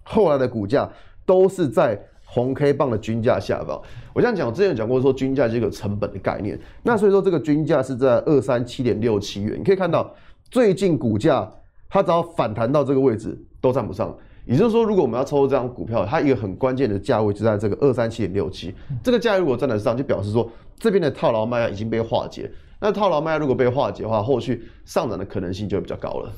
[0.04, 0.88] 后来的股价
[1.26, 2.00] 都是在
[2.34, 3.82] 红 K 棒的均价下方。
[4.14, 6.58] 我这样讲，我之前讲过说均价是一个成本的概念。
[6.84, 10.10] 那所以说这个均价是在二三七点六七元，你可以看到。
[10.50, 11.50] 最近股价
[11.90, 14.14] 它只要反弹到这个位置都站不上，
[14.46, 22.52] 也就是说，如果我们要抽这张股票，它一个很关键的价位就在这个二三七点六七，这个价位如果站得上，就表示说这边的套牢卖压已经被化解。
[22.82, 26.30] 那套牢卖压如果被化解的话，后续上涨的可能性就会比较高了。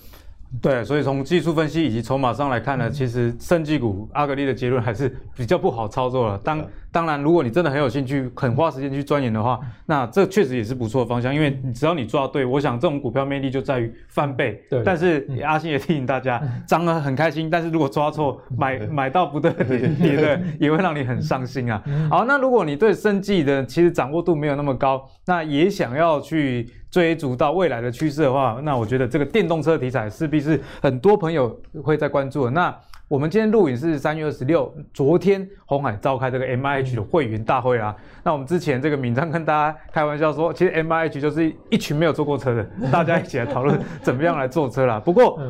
[0.62, 6.38] 对，所以从技术分析以及筹码上来看呢，其实生技股阿格力的结论还是比较不好操作了。
[6.38, 11.34] 当当然，如果你真的很有兴趣，肯花时间去钻研的话，那这确实也是不错的方向。
[11.34, 14.64] 因为只要你抓对，我想这种股票魅力就在于翻倍。
[14.70, 14.84] 对。
[14.84, 21.82] 但是阿星也提醒大家，涨了很开心，但是如果抓错，买买到不对 的跌的，也会让你很伤心啊。
[22.12, 32.52] 好，那如果你对生技的其实掌握度没有那么高，那也想要去追逐到未来的趋势的话，那我觉得这个电动车题材势必是很多朋友会在关注的。
[32.52, 32.72] 那
[33.08, 37.96] 我们今天录影是三月二十六，昨天红海召开这个 MIH 的会员大会啊。
[38.24, 45.00] 那我们之前这个敏章跟大家开玩笑说，其实 MIH 就是一群没有坐过车的， 大家一起来讨论怎么样来坐车啦。
[45.00, 45.42] 不过，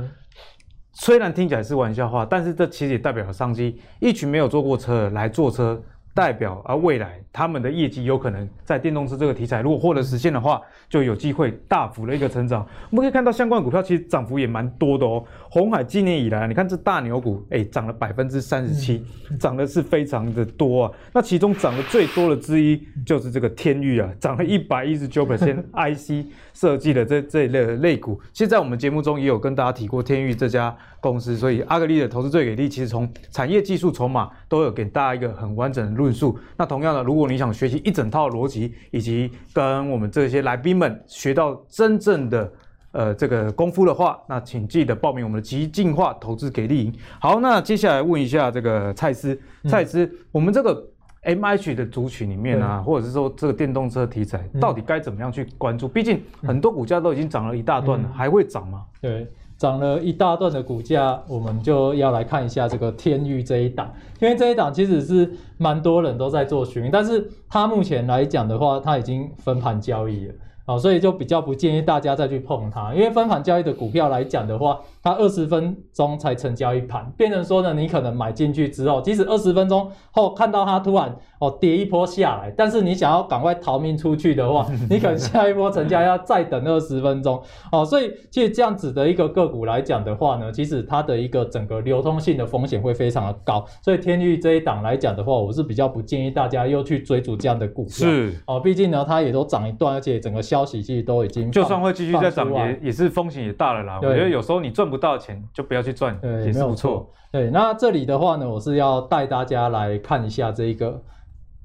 [0.94, 5.84] 虽然听起来是玩笑话，但是这其实也代表了商机，一群没有坐过车来坐车。
[6.14, 12.66] 代表啊，未来他们的业绩有可能在电动车这个题材如果获得实现的话，就有机会大幅的一个成长。
[12.92, 15.24] 我们可以看到相关股票其实涨幅也蛮多的哦。
[15.50, 19.04] 鸿海今年以来，你看这大牛股，哎，涨了百分之三十七，
[19.40, 20.92] 涨的是非常的多啊。
[21.12, 28.22] 那其中涨得最多的之一就是这个天域啊，涨了一百一十九 percent IC 设计的这这一类的类股。
[28.32, 36.40] 其实，在我们节目中也有跟大家提过天域这家公司，所以阿格丽的投资最给力，其实从产业技术筹码都有给大家一个很完整的论述。
[36.56, 42.54] 那同样的，如果你想学习一整套逻辑，以及跟我们这些来宾们学到真正的
[42.94, 46.94] 呃这个功夫的话，那请记得报名我们的极进化投资给力营。
[47.20, 49.38] 好，那接下来问一下这个蔡司，
[49.68, 50.82] 蔡司，我们这个
[51.24, 55.86] MIH 的族群里面啊，或者是说这个电动车题材，到底该怎么样去关注？
[55.86, 58.86] 毕竟很多股价都已经涨了一大段了，还会涨吗？
[59.02, 59.28] 对。
[59.64, 63.94] 涨了一大段的股价，我们就要来看一下这个天域这一档。
[64.20, 70.34] 因为这一档其实是蛮多人都在做寻，但是它目前来讲的话，它已经分盘交易了。
[70.66, 87.84] 好，所以就比较不建议大家再去碰它，因为分盘交易的股票来讲的话，它二十分钟才成交一盘，变成说呢，你可能买进去之后，即使二十分钟后看到它突然哦跌一波下来，但是你想要赶快逃命出去的话， 你可能下一波成交要再等二十分钟哦。
[87.84, 93.66] 所以其实这样子的一个个股来讲的话呢，其实它的一个整个流通性的风险会非常的高。
[93.82, 97.94] 所以天域这一档来讲的话，我是比较不建议大家又去追逐这样的股票。
[97.94, 103.96] 是哦，毕竟呢，它也都涨一段，而且整个消息其实都已经就算会继续再涨，也也是风险也大了啦。
[104.00, 107.10] 我觉得有时候你赚不到钱，就不要去赚，也是不错。
[107.32, 111.02] 对，那这里的话呢，我是要带大家来看一下这一个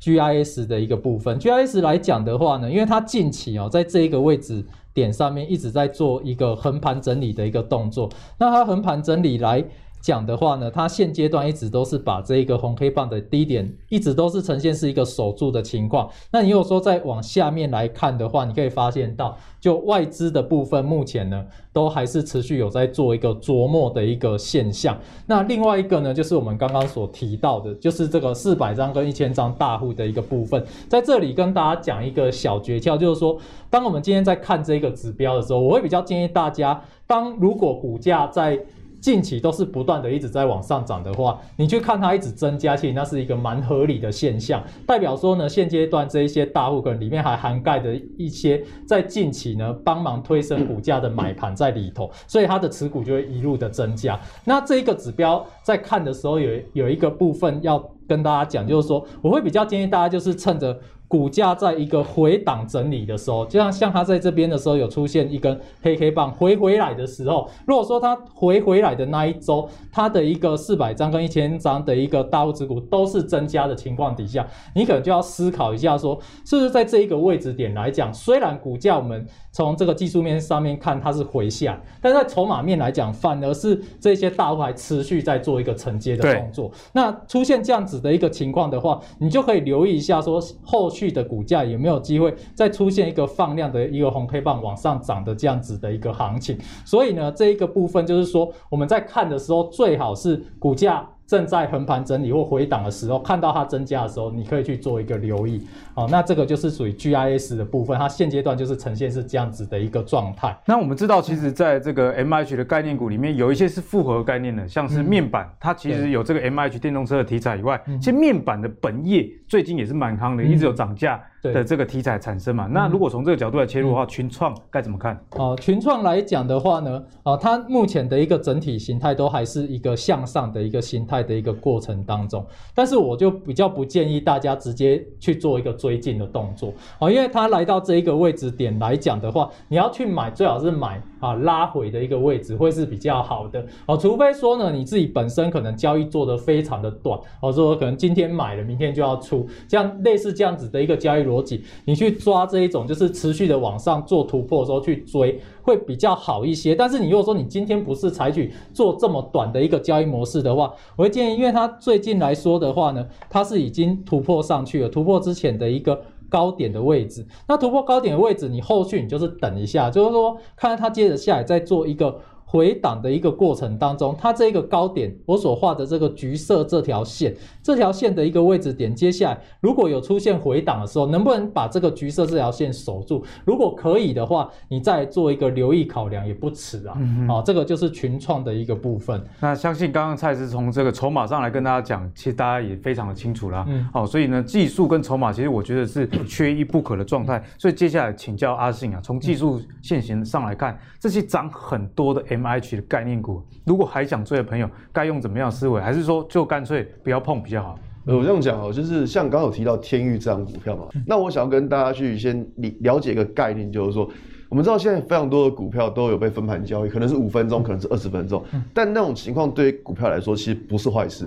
[0.01, 1.39] GIS 的一个部分。
[1.39, 8.09] GIS 来讲的话呢，因为它近期哦，在这一个位置点上面一直在做一个横盘整理的一个动作。
[8.39, 9.63] 那它横盘整理来
[10.01, 16.09] 讲的话呢，它现阶段一直都是把这一个红 K 棒的低点一直都是呈现是一个守住的情况。
[16.31, 24.97] 那你如果说再往下面来看的话，你可以发现到，就外资的部分，目前呢都还是持续有在做一个琢磨的一个现象。
[25.27, 33.37] 那另外一个呢，就是我们刚刚所提到的，就是这个四百张跟一千张大户的一个部分，在这里跟大家讲一个小诀窍，就是说，
[33.69, 38.59] 当我们今天在看这个指标的时候，我会比较建议大家，当如果股价在
[39.01, 54.19] 近期都是不断的一直在往上涨的话，你去看它一直增加，其实那是一个蛮合理的现象，代表说呢，现阶段这一些大户可能里面还涵盖的一些在近期呢帮忙推升股价的买盘在里头，所以它的持股就会一路的增加。
[54.45, 86.71] 那这一个指标在看的时候有有一个部分要跟大家讲，就是说我会比较建议大家就是趁着股价在一个回档整理的时候，就像像它在这边的时候有出现一根黑黑棒回回来的时候，如果说它回回来的那一周，它的一个四百张跟一千张的一个大户持股都是增加的情况底下，你可能就要思考一下说，是不是在这一个位置点来讲，虽然股价我们从这个技术面上面看它是回下，但在筹码面来讲，反而是这些大户还持续在做一个承接的动作。
[86.93, 91.09] 那出现这样子的一个情况的话，你就可以留意一下说后续。
[91.09, 96.59] 的股价有没有机会再出现一个放量的一个红 K 棒往上涨的这样子的一个行情？
[96.85, 101.09] 所以呢，这一个部分就是说我们在看的时候，最好是股价。
[101.29, 105.65] 正在横盘整理或回档的时候，看到它增加的时候，你可以去做一个留意。
[105.93, 110.59] 好，那这个就是属于 GIS 的部分，它现阶段就是呈现是这样子的一个状态。
[110.65, 122.67] 那我们知道，其实在这个 MH 的概念股里面，有一些是复合概念的，像是面板，它其实有这个 MH 电动车的题材以外，其实面板的本业最近也是蛮夯的，一直有涨价的这个题材产生嘛。
[122.67, 125.23] 那如果从这个角度来切入的话，群创该怎么看？
[125.37, 131.19] 哦，群创来讲的话呢，啊，它目前的一个整体形态都还是一个向上的一个形态。
[131.29, 156.75] 的一个过程当中，但是我就比较不建议大家直接去做一个追进的动作啊，因为它来到这一个位置点来讲的话，你要去买最好是买啊拉回的一个位置会是比较好的哦，除非说呢你自己本身可能交易做得非常的短，哦说可能今天买了明天就要出，这样类似这样子的一个交易逻辑，你去抓这一种就是持续的往上做突破的时候去追会比较好一些。
[156.75, 161.09] 但是你如果说你今天不是采取做这么短的一个交易模式的话，我会。
[161.19, 167.27] 建议，因为它最近来说的话呢，它是已经突破上去了，突破之前的一个高点的位置。
[167.49, 172.21] 那突破高点的位置，你后续你就是等一下，就是说看它接着下来再做一个。
[172.51, 183.23] 回档的一个过程当中，它这个高点，我所画的这个橘色这条线，这条线的一个位置点，接下来如果有出现回档的时候，能不能把这个橘色这条线守住？
[183.45, 186.95] 如果可以的话，你再做一个留意考量也不迟啊。
[186.99, 187.29] 嗯嗯。
[187.29, 189.23] 啊，这个就是群创的一个部分。
[189.41, 193.67] 那相信刚刚蔡司从这个筹码上来跟大家讲，其实大家也非常的清楚啦。
[193.69, 193.87] 嗯。
[193.93, 197.45] 好，所以呢，技术跟筹码其实我觉得是缺一不可的状态。
[197.59, 205.81] 所以接下来请教阿信啊，从技术线型上来看，这些涨很多的 MH 的概念股，如果还想追的朋友，该用怎么样思维？
[205.81, 207.79] 还是说就干脆不要碰比较好？
[208.07, 214.09] 呃，我这样讲哦，就是像刚刚有提到天域这张股票嘛，那我想要跟大家去先了了解一个概念，就是说，
[214.49, 221.27] 我们知道现在非常多的股票都有被分盘交易，可能是五分钟，可能是二十分钟，但那种情况对于股票来说其实不是坏事，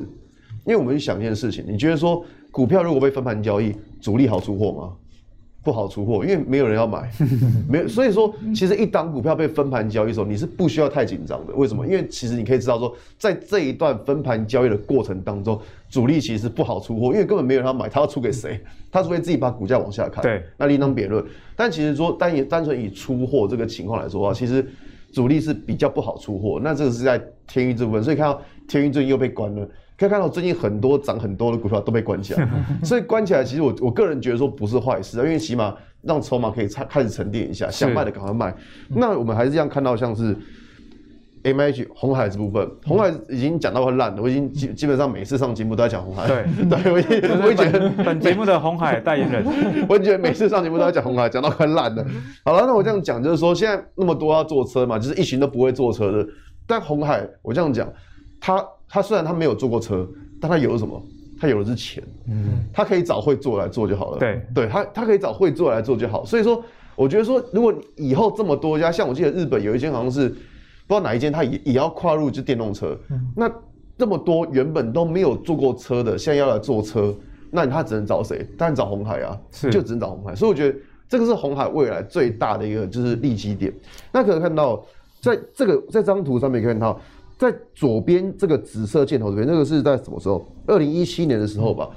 [0.65, 4.93] 因为我们去想一件事情，你觉得说股票如果被分盘交易，主力好出货吗？
[5.63, 7.11] 不好出货，因为没有人要买，
[7.69, 11.53] 没有，所以说其实一档股票被分盘交易的时候，你是不需要太紧张的。
[11.53, 11.85] 为什么？
[11.85, 18.59] 因为其实你可以知道说，在这一段分盘交易的过程当中，主力其实不好出货，因为根本没有人要买，他要出给谁？
[18.91, 20.23] 他除非自己把股价往下看。
[20.23, 21.23] 对，那另当别论。
[21.55, 24.65] 但其实说单以单纯以出货这个情况来说的话，其实
[25.13, 26.59] 主力是比较不好出货。
[26.63, 29.69] 那这个是在天钰这部分，所以看到天钰最近又被关了。
[30.01, 32.49] 可以看到最近很多涨很多的股票都被关起来，
[32.83, 38.51] 所以关起来其实我我个人觉得说不是坏事啊，因为起码让筹码可以开始沉淀一下，想卖的赶快卖。
[38.89, 40.35] 那我们还是这样看到像是
[41.43, 46.27] MH 红海这部分，红海已经讲到很烂了，我已经基基本上每次上节目都在讲红海。
[46.27, 49.45] 对 对，我已经我觉得本节目的红海代言人，
[49.87, 52.03] 我觉得每次上节目都在讲红海，讲到很烂的。
[52.43, 56.27] 好了，那我这样讲就是说，现在那么多要坐车嘛，就是一群都不会坐车的，
[56.65, 57.87] 但红海我这样讲，
[58.39, 58.65] 他。
[58.91, 60.05] 他虽然他没有坐过车，
[60.41, 61.01] 但他有了什么？
[61.39, 64.19] 他有的是钱，嗯，他可以找会做来做就好了。
[64.19, 66.23] 对，对他他可以找会做来做就好。
[66.23, 66.63] 所以说，
[66.95, 72.95] 我觉得说，如果以后这么多家，像我记得日本有一间好像是不知道哪一间，他也也要跨入就电动车。
[73.09, 73.51] 嗯，那
[73.97, 77.11] 这么多原本都没有坐过车的，现在要来坐车，
[77.49, 78.45] 那他只能找谁？
[78.55, 80.35] 当然找红海啊，是就只能找红海。
[80.35, 80.77] 所以我觉得
[81.09, 83.73] 这个是红海未来最大的一个就是利基点。
[84.11, 84.85] 那可以看到，
[85.21, 87.01] 在这个在这张图上面可以看到。
[87.41, 90.45] 在左边这个紫色箭头这边，那个是在什么时候？
[90.67, 91.89] 二零一七年的时候吧，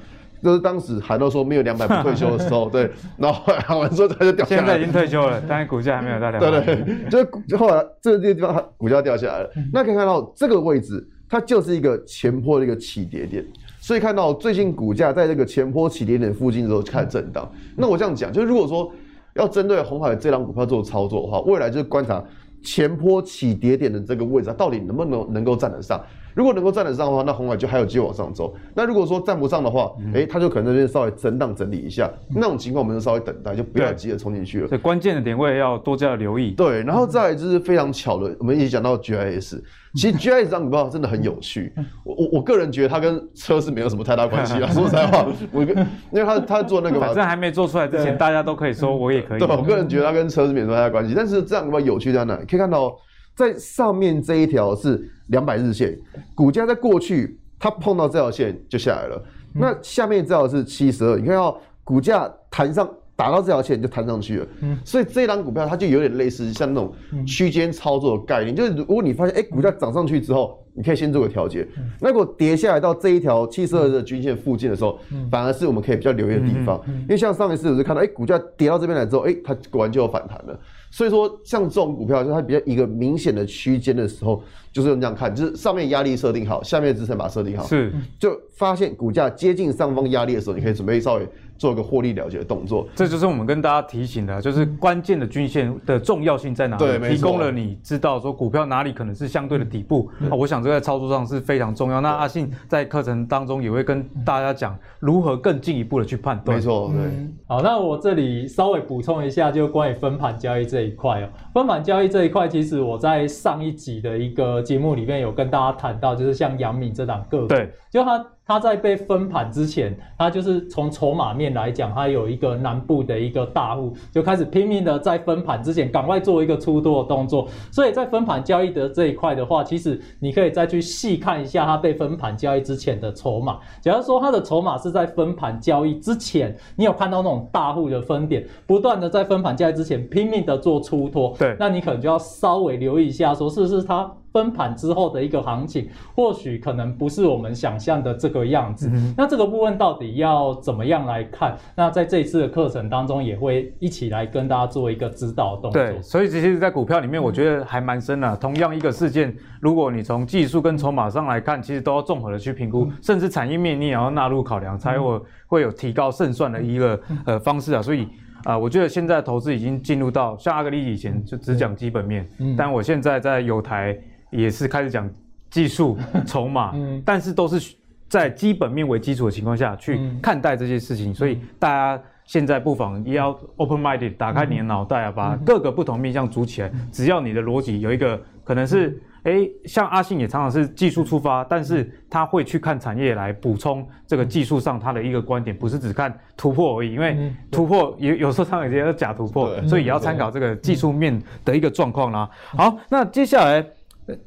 [0.42, 4.60] 就是当时喊到说没有两百不退休的时候， 对，然后喊完之后他就掉下来。
[4.62, 6.64] 现在已经退休了，但是股价还没有到两百。
[6.64, 9.50] 对对，就是后来这个地方股价掉下来了。
[9.70, 13.44] 那可以看到这个位置，它就是一个前坡的一个起跌点，
[13.80, 17.46] 所以看到最近股价在这个前坡起跌点附近的时候开始震荡。
[17.76, 18.90] 那我这样讲，就是如果说
[19.34, 22.24] 要针对红海这档股票做操作的话，未来就是观察。
[22.64, 26.02] 前坡起跌点的这个位置，到底能不能能够站得上？
[26.34, 28.54] 如果能够站得上的话，那红海就还有机会往上走。
[28.74, 32.10] 那如果说站不上的话，哎、欸，它就可能那边稍微震荡整理一下。
[32.34, 34.68] 那种情况，我们就稍微等待，就不要急着冲进去了。
[34.68, 36.50] 所以关键的点位要多加留意。
[36.50, 39.60] 对，然后再来就是非常巧的，我们一起讲到 GIS，
[39.94, 41.72] 其实 GIS 这张股票真的很有趣。
[42.02, 44.66] 我我我个人觉得它跟车是没有什么太大关系啦。
[44.74, 45.68] 说实在话，我因
[46.12, 49.38] 为他他做那个嘛，反正还没做出来之前，大家都可以说我也可以。
[49.38, 51.14] 对，我个人觉得它跟车是没有什么太大关系。
[51.16, 52.34] 但是这样股票有趣在哪？
[52.48, 52.96] 可以看到。
[53.34, 55.98] 在上面这一条是两百日线，
[56.34, 59.22] 股价在过去它碰到这条线就下来了。
[59.52, 64.46] 那下面这条是七十二，你看到股价弹上打到这条线就弹上去了。
[64.62, 66.92] 嗯所以这一档股票它就有点类似像那种
[67.26, 71.66] 区间操作的概念，就是如果你发现哎股价涨上去之后，你可以先做个调节。
[72.00, 74.98] 那如果跌下来到这一条七十二的均线附近的时候，
[75.30, 76.82] 反而是我们可以比较留意的地方。
[77.02, 80.58] 因为像上一次我就看到哎股价跌到这边来之后，哎它果然就有反弹了。
[80.94, 84.40] 所以说，像这种股票，就它比较一个明显的区间的时候，
[84.74, 92.84] 就是用这样看，就是上面压力设定好，下面支撑把它设定好，是，就发现股价接近上方压力的时候，你可以准备稍微做一个获利了结的动作。
[92.96, 96.84] 这就是我们跟大家提醒的，就是关键的均线的重要性在哪里？
[96.98, 102.00] 对，提供了你知道说股票哪里可能是相对的底部啊，我想这个在操作上是非常重要。
[102.00, 106.58] 那阿信在课程当中也会跟大家讲如何更进一步的去判断。
[106.58, 107.28] 没错，对。
[107.46, 111.28] 好，那我这里稍微补充一下，就关于分盘交易这一块哦。
[111.52, 118.26] 分盘交易这一块，其实我在上一集的一个节目里面有跟大家谈到，就是像杨敏这档个股，对，就它。
[118.46, 127.48] 它在被分盘之前，它就是从筹码面来讲，它有一个南部的一个大户就开始拼命的在分盘之前赶快做一个出多的动作。
[127.72, 133.58] 所以在分盘交易的这一块的话，其实你可以再去细看一下它被分盘交易之前的筹码。
[133.80, 144.12] 假如说它的筹码是在分盘交易之前，你有看到那种大户的分点不断的在分盘交易之前拼命的做出脱，对，那你可能就要稍微留意一下，说是不是它。
[144.34, 148.90] 分盘之后的一个行情，或许可能不是我们想象的这个样子。
[148.92, 151.56] 嗯、那这个部分到底要怎么样来看？
[151.76, 155.80] 那在这一次的课程当中，也会一起来跟大家做一个指导动作。
[155.80, 158.36] 对，所以其实，在股票里面，我觉得还蛮深的。
[158.38, 167.80] 同样一个事件，如果你从技术跟筹码上来看，其实都要综合的去评估，嗯、甚至产业面你也要纳入考量，才会会有提高胜算的一个呃方式啊。
[167.80, 168.02] 所以
[168.42, 173.96] 啊、呃，我觉得现在投资已经进入到像阿格力以前就只讲基本面，嗯、但我现在在有台。
[174.34, 175.08] 也是开始讲
[175.50, 177.74] 技术 筹码，嗯、但是都是
[178.08, 186.68] 在基本面为基础的情况下去看待这些事情，嗯、所以大家现在不妨也要 open minded，打开你的脑袋啊，嗯、把各个不同面向组起来。
[186.74, 202.28] 嗯、只要你的逻辑有一个可能是，哎、嗯，像阿信也常常是技术出发，嗯、但是他会去看产业来补充这个技术上他的一个观点，不是只看突破而已，因为突破有有时候常常也是假突破，所以也要参考这个技术面的一个状况啦。
[202.56, 203.64] 好，那接下来。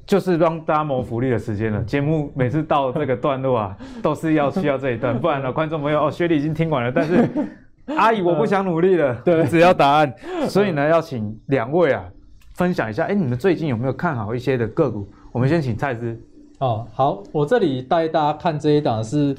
[0.08, 1.84] 就是帮大家谋福利的时间了。
[1.84, 7.30] 节目每次到这个段落啊， 都是要需要这一段，不然呢，观众朋友哦，学弟已经听完了，但是
[7.96, 10.12] 阿姨我不想努力了，对，只要答案。
[10.48, 12.04] 所以呢，要请两位啊
[12.56, 15.08] 分享一下，哎，你们最近有没有看好一些的个股？
[15.32, 16.20] 我们先请蔡司。
[16.58, 19.38] 哦，好，我这里带大家看这一档是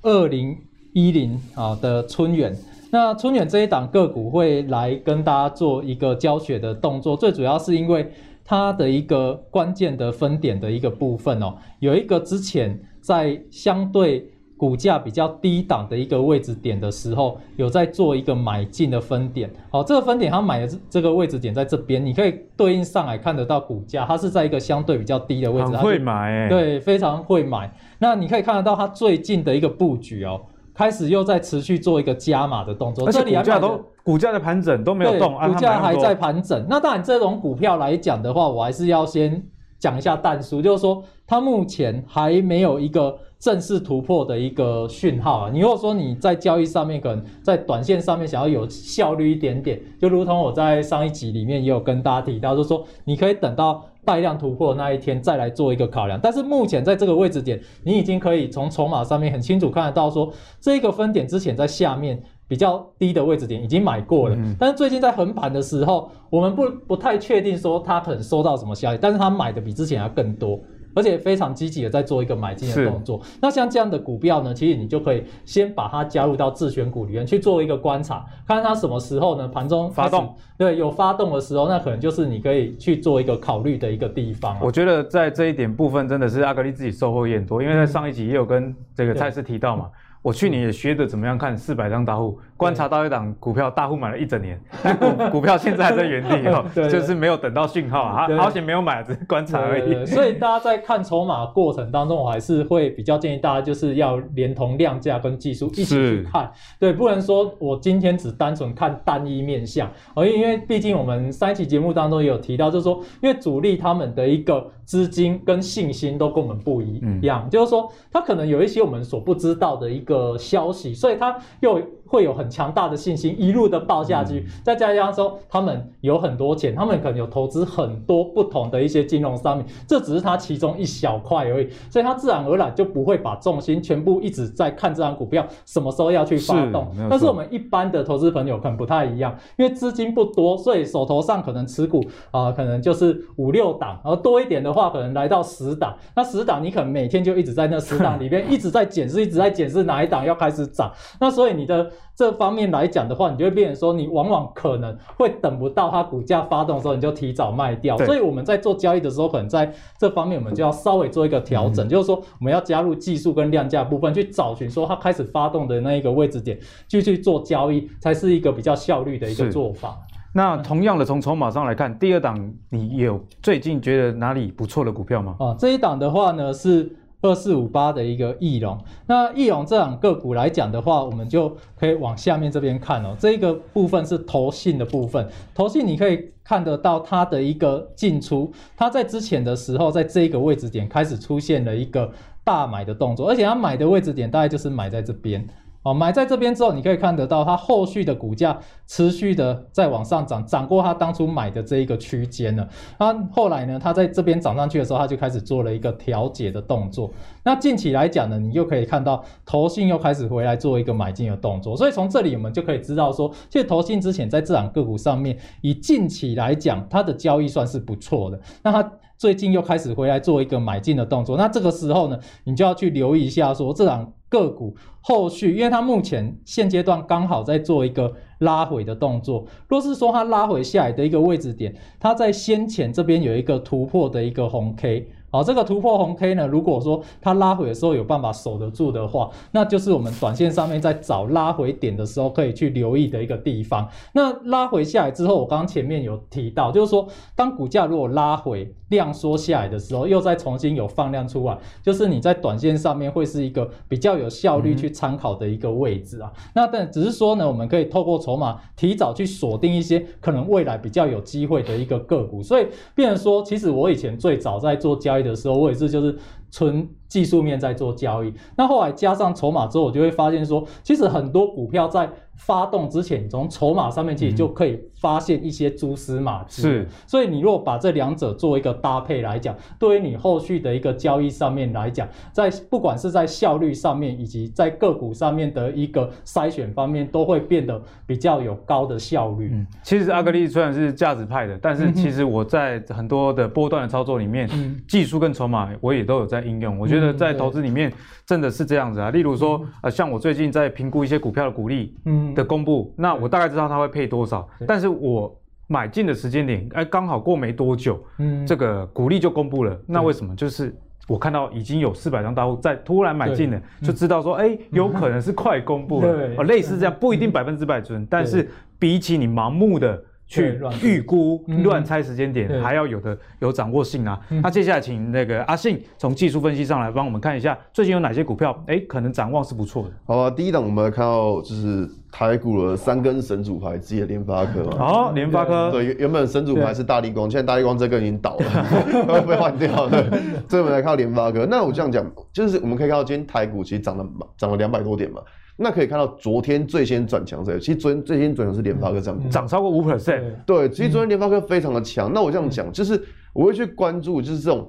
[0.00, 0.56] 二零
[0.94, 2.56] 一零啊的春远。
[2.90, 8.10] 那春远这一档个股会来跟大家做一个教学的动作，最主要是因为。
[8.44, 19.50] 它的一个关键的分点的一个部分哦，有一个之前在相对股价比较低档的一个位置点的时候，有在做一个买进的分点。
[19.70, 25.68] 好，这个分点它买的这个位置点在这边，你可以对应上来看得到股价，它是在一个相对比较低的位置。
[25.72, 27.74] 很会买诶，对，非常会买。
[27.98, 30.40] 那你可以看得到它最近的一个布局哦。
[30.74, 36.66] 开始又在持续做一个加码的动作，而且股价都股价的盘整都没有动，股价还在盘整。
[36.68, 39.40] 那当然，这种股票来讲的话，我还是要先
[39.78, 45.50] 讲一下淡叔，就是说它目前还没有一个正式突破的一个讯号啊。
[45.52, 53.84] 你如果说你在交易上面，可能在短线上面想要有效率一点点，就如同我在上一集里面也有跟大家提到，就是说你可以等到。
[54.06, 60.30] 带量突破那一天再来做一个考量，但是目前在这个位置点，你已经可以从筹码上面很清楚看得到，说
[60.60, 70.60] 这个分点之前在下面比较低的位置点已经买过了，但是最近在横盘的时候，我们不不太确定说它可能收到什么消息，但是它买的比之前要更多。
[70.94, 73.20] 而且非常积极的在做一个买进的动作。
[73.40, 84.56] 那像这样的股票呢，其实你就可以先把它加入到自选股里面去做一个观察，看看它什么时候呢盘中发动，对，有发动的时候，那可能就是你可以去做一个考虑的一个地方。
[84.60, 89.92] 我觉得在这一点部分真的是阿格力自己收获也很多，因为在上一集也有跟这个蔡司提到嘛，嗯、
[90.22, 94.58] 我去年也学着怎么样看四百张大户观察到一档股票大户买了一整年，
[94.98, 99.82] 股 股票现在还在原地哦， 就是没有等到讯号啊，好险没有买，只是观察而已。
[99.82, 121.82] 对对对，所以大家在看筹码过程当中，我还是会比较建议大家就是要连同量价跟技术一起去看，对，不能说我今天只单纯看单一面相，而因为毕竟我们上一期节目当中也有提到，就是说因为主力他们的一个资金跟信心都跟我们不一样，嗯、就是说他可能有一些我们所不知道的一个消息，所以他又。
[122.14, 136.86] 会有很强大的信心，一路的爆下去，再加上说他们有很多钱，他们可能有投资很多不同的一些金融商品，这只是他其中一小块而已，所以他自然而然就不会把重心全部一直在看这张股票什么时候要去发动。
[137.10, 142.00] 但是我们一般的投资朋友可能不太一样，因为资金不多，所以手头上可能持股
[142.30, 145.96] 啊、呃，可能就是五六档，然后多一点的话，可能来到十档。
[146.14, 150.92] 那十档你可能每天就一直在那十档里面 一直在检视，一直在检视哪一档要开始涨。
[151.18, 151.90] 那所以你的。
[152.16, 157.98] 这方面来讲的话，你就会变成说，你往往可能会等不到它股价发动的时候，你就提早卖掉。
[157.98, 169.98] 所以我们在做交易的时候，可能在这方面我们就要稍微做一个调整，嗯、就是说我们要加入技术跟量价部分，去找寻说它开始发动的那一个位置点，继续做交易，才是一个比较效率的一个做法。
[170.32, 175.34] 那同样的，从筹码上来看，第二档你有最近觉得哪里不错的股票吗？
[175.40, 176.96] 啊，这一档的话呢是。
[177.24, 183.16] 二四五八的一个翼龙，那翼龙这两个股来讲的话，我们就可以往下面这边看哦。
[183.18, 192.12] 这一个部分是投信的部分，投信你可以看得到它的一个进出，它在之前的时候，在这个位置点开始出现了一个
[192.44, 195.48] 大买的动作，而且它买的位置点大概就是买在这边。
[195.84, 202.66] 哦，买在这边之后，你可以看得到它后续的股价持续的在往上涨，涨过它当初买的这一个区间了。
[202.98, 207.12] 那后来呢，它在这边涨上去的时候，它就开始做了一个调节的动作。
[207.44, 211.76] 那近期来讲呢，你又可以看到投信又开始回来做一个买进的动作。
[211.76, 218.40] 所以从这里我们就可以知道说，其实投信之前在这档个股上面，以近期来讲，它的交易算是不错的。
[218.62, 221.36] 那它最近又开始回来做一个买进的动作。
[221.36, 224.14] 那这个时候呢，你就要去留意一下说这档。
[224.34, 229.46] 个股后续，因为它目前现阶段刚好在做一个拉回的动作。
[229.68, 235.08] 若是说它拉回下来的一个位置点，它在先前这边有一个突破的一个红 K。
[235.34, 243.88] 好，这个突破红 K 呢，如果说它拉回的时候有办法守得住的话，那就是我们短线上面在找拉回点的时候可以去留意的一个地方。
[244.12, 256.32] 那拉回下来之后，我刚刚前面有提到，就是说当股价如果拉回量缩下来的时候，又再重新有放量出来，就是你在短线上面会是一个比较有效率去参考的一个位置啊。
[256.54, 262.40] 那但只是说呢，我们可以透过筹码提早去锁定一些可能未来比较有机会的一个个股。
[262.40, 266.16] 所以，变成说，其实我以前最早在做交易的时候，我也是就是
[266.54, 268.32] 纯技术面在做交易。
[268.56, 276.62] 那后来加上筹码之后，我就会发现说，其实很多股票在发动之前，你从筹码上面其实就可以发现一些蛛丝马迹。
[276.62, 289.50] 是，所以你如果把这两者做一个搭配来讲，对于你后续的一个交易上面来讲，在不管是在效率上面，以及在个股上面的一个筛选方面，都会变得比较有高的效率。
[289.52, 296.78] 嗯，其实阿格力虽然是价值派的，但是其实我在很多的波段的操作里面，嗯、技术跟筹码我也都有在应用。
[296.78, 297.92] 我觉得在投资里面
[298.26, 299.10] 真的是这样子啊。
[299.10, 302.34] 例如说，呃，像我最近在评估一些股票的股利，嗯。
[302.34, 305.32] 的公布，那我大概知道它会配多少，但是我
[305.66, 310.34] 买进的时间点，哎，刚好过没多久，嗯，这个股利就公布了，那为什么？
[310.34, 310.74] 就是
[311.06, 320.02] 我看到已经有四百张大户在突然买进了，就知道说，哎，有可能是快公布了， 哦，类似这样， 不一定百分之百准，但是比起你盲目的。
[320.34, 324.18] 去预估、乱猜时间点，还要有的有掌握性啊。
[324.42, 329.90] 那接下来请那个阿信从技术分析上来帮我们看一下，最近有哪些股票，哎，可能展望是不错的。
[330.06, 334.68] 好吧，第一档我们来看到就是台股的三根神主牌之一的联发科。
[334.72, 335.70] 好，联发科。
[335.70, 340.10] 对，原本神主牌是大力光，现在大力光这个已经倒了， 被换掉了。
[340.48, 341.46] 所以我们来看到联发科。
[341.48, 344.04] 那我这样讲，就是我们可以看到今天台股其实涨了
[344.36, 345.20] 涨了两百多点嘛。
[345.56, 350.20] 那可以看到，昨天最先转强是，其实昨天最先转强是联发科涨涨超过五 percent。
[350.44, 352.12] 对，其实昨天联发科非常的强。
[352.12, 353.00] 那我这样讲，就是
[353.32, 354.68] 我会去关注，就是这种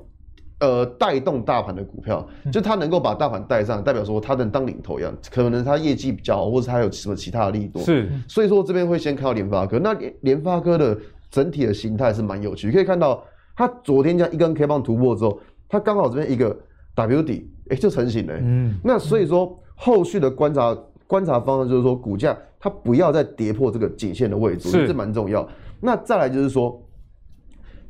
[0.60, 7.82] 呃带动大盘的股票，就它能够把大盘带上，代表说它能当领头一样，可能它业绩比较好，或者它有什么其他的利多。
[7.82, 9.80] 是，所以说这边会先看到联发科。
[9.80, 10.96] 那联联发科的
[11.32, 13.24] 整体的形态是蛮有趣，可以看到
[13.56, 16.56] 它昨天这样一根 K 棒突破之后，它刚好这边一个
[16.94, 18.36] W 底，哎，就成型了。
[18.40, 19.60] 嗯，那所以说。
[19.76, 25.48] 后续的观察观察方向就是说，股价它不要再跌破这个颈线的位置，这蛮重要。
[25.80, 26.82] 那再来就是说，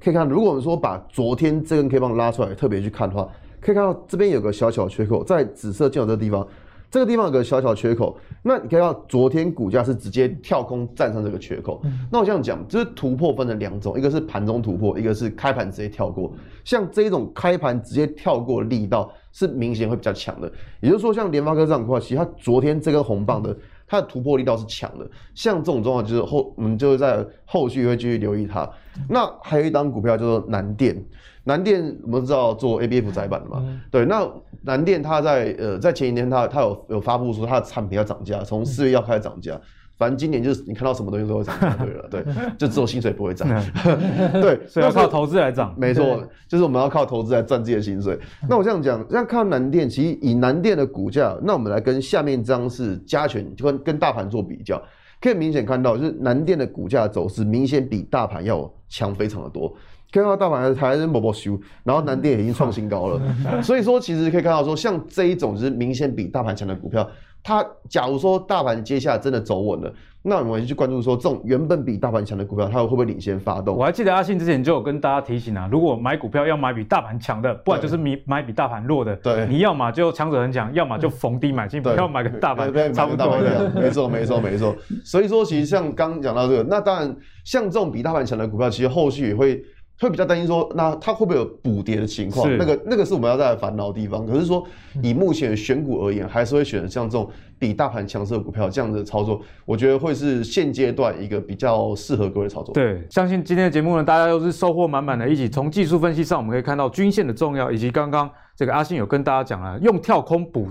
[0.04, 3.30] 可以看，如果我们说把昨天这根 K 棒拉出来，特别去看的话，
[3.62, 6.46] 可以看到这边有个小小的缺口，在紫色箭头这个地方，
[6.92, 11.80] 这个地方有个小小缺口，那你可以看到昨天股价是直接跳空站上这个缺口。
[11.86, 16.34] 嗯、那我这样讲，就是突破分成两种，一个是盘中突破，一个是开盘直接跳过。
[16.64, 23.54] 像这种开盘直接跳过的力道是明显会比较强的，也就是说，像联发科这样的话，其实它昨天这根红棒的
[23.86, 25.06] 它的突破力道是强的。
[25.34, 28.68] 像这种状况，就是后我们就是在后续会继续留意它。
[29.10, 31.06] 那还有一档股票叫做南电。
[31.44, 33.58] 南电我们知道做 ABF 载板的嘛？
[33.60, 34.26] 嗯、对，那
[34.62, 39.54] 南电它在呃在前一天它它有有发布说它的产品要涨价，从四月要开始涨价。
[39.54, 39.62] 嗯、
[39.98, 42.26] 反正今年就是你看到什么东西都会涨价，对了， 对，
[42.58, 43.48] 就只有薪水不会涨。
[44.42, 45.74] 对，所以要靠投资来涨。
[45.78, 48.20] 没错，就是我们要靠投资来赚自己的薪水。
[48.50, 54.82] 那我这样讲，这样看南电，其实以南电的股价，那我们来跟下面这张是加权，就跟跟大盘做比较，
[55.22, 59.74] 可以明显看到，就是南电的股价走势明显比大盘要强非常的多。
[60.12, 63.22] 看到大盘还是还是某某修，然后南电已经创新高了，
[63.62, 67.06] 所以说其实可以看到说，像这一种就是明显比大盘强的股票，
[67.46, 69.94] 它假如说大盘接下来真的走稳了，
[70.24, 73.78] 那我们去关注说这种原本比大盘强的股票，它会不会领先发动？
[73.78, 84.76] 我还记得阿信之前就有跟大家提醒啊，如果买股票要买比大盘强的，不然就是你买比大盘弱的，对，你要么就强者恒强，要么就逢低买进，不要买个大盘差不多的，没错没错没错。
[85.04, 89.64] 所以说其实像刚刚讲到这个，那当然像这种比大盘强的股票，其实后续也会。
[90.00, 92.50] 会比较担心说，那它会不会有补跌的情况？
[92.58, 94.26] 那个那个是我们要再来烦恼的地方。
[94.26, 94.66] 可是说，
[95.02, 102.74] 以目前选股而言，还是会选像这种比大盘强势的股票这样的操作，我觉得会是现阶段一个比较适合各位操作。
[102.74, 105.28] 对，相信今天的节目呢，大家都是收获满满的。
[105.30, 110.70] 一起从技术分析上，我们可以看到均线的重要，以及刚刚这个阿信有跟大家讲了，用跳空补。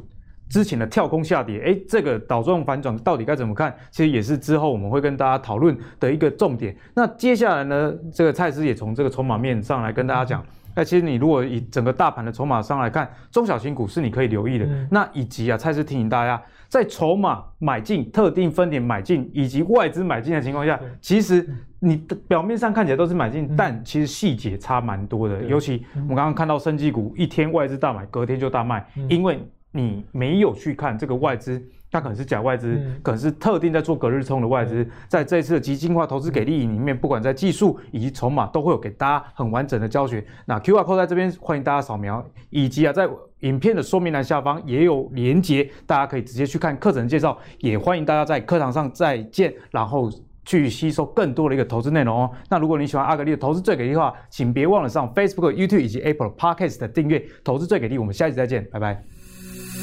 [0.54, 3.74] 之前的跳空下跌，哎，这个倒状反转到底该怎么看？
[3.90, 6.76] 其实也是之后我们会跟大家讨论的一个重点。
[6.94, 10.46] 那接下来呢，这个蔡司也从这个筹码面上来跟大家讲，
[10.76, 14.64] 那其实你如果以整个大盘的筹码上来看，中小型股是你可以留意的。
[14.64, 21.44] 嗯、那以及啊，蔡司提醒大家，在筹码买进、特定分点买进以及外资买进的情况下，其实
[21.80, 25.42] 你的表面上看起来都是买进，但其实细节差蛮多的。
[25.42, 29.44] 尤其我们刚刚看到生技股一天外资大买，隔天就大卖，因为。
[29.76, 31.60] 你没有去看这个外资，
[31.90, 40.24] 它可能是假外资，嗯、可能是特定在做隔日冲的外资，嗯、在这一次的极进化投资给力里面，不管在技术以及筹码，都会有给大家很完整的教学。
[40.46, 43.08] 那 QR code 在这边，欢迎大家扫描，以及啊，在
[43.40, 47.36] 影片的说明栏下方也有连接，大家可以直接去看课程介绍。
[47.58, 50.08] 也欢迎大家在课堂上再见，然后
[50.44, 52.30] 去吸收更多的一个投资内容哦。
[52.48, 57.24] 那如果你喜欢阿格力的投资最给力的话，请别忘了上 Facebook、YouTube 以及 Apple Podcast 的订阅。
[57.42, 59.13] 投资最给力，我们下期再见，拜拜。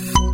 [0.02, 0.31] you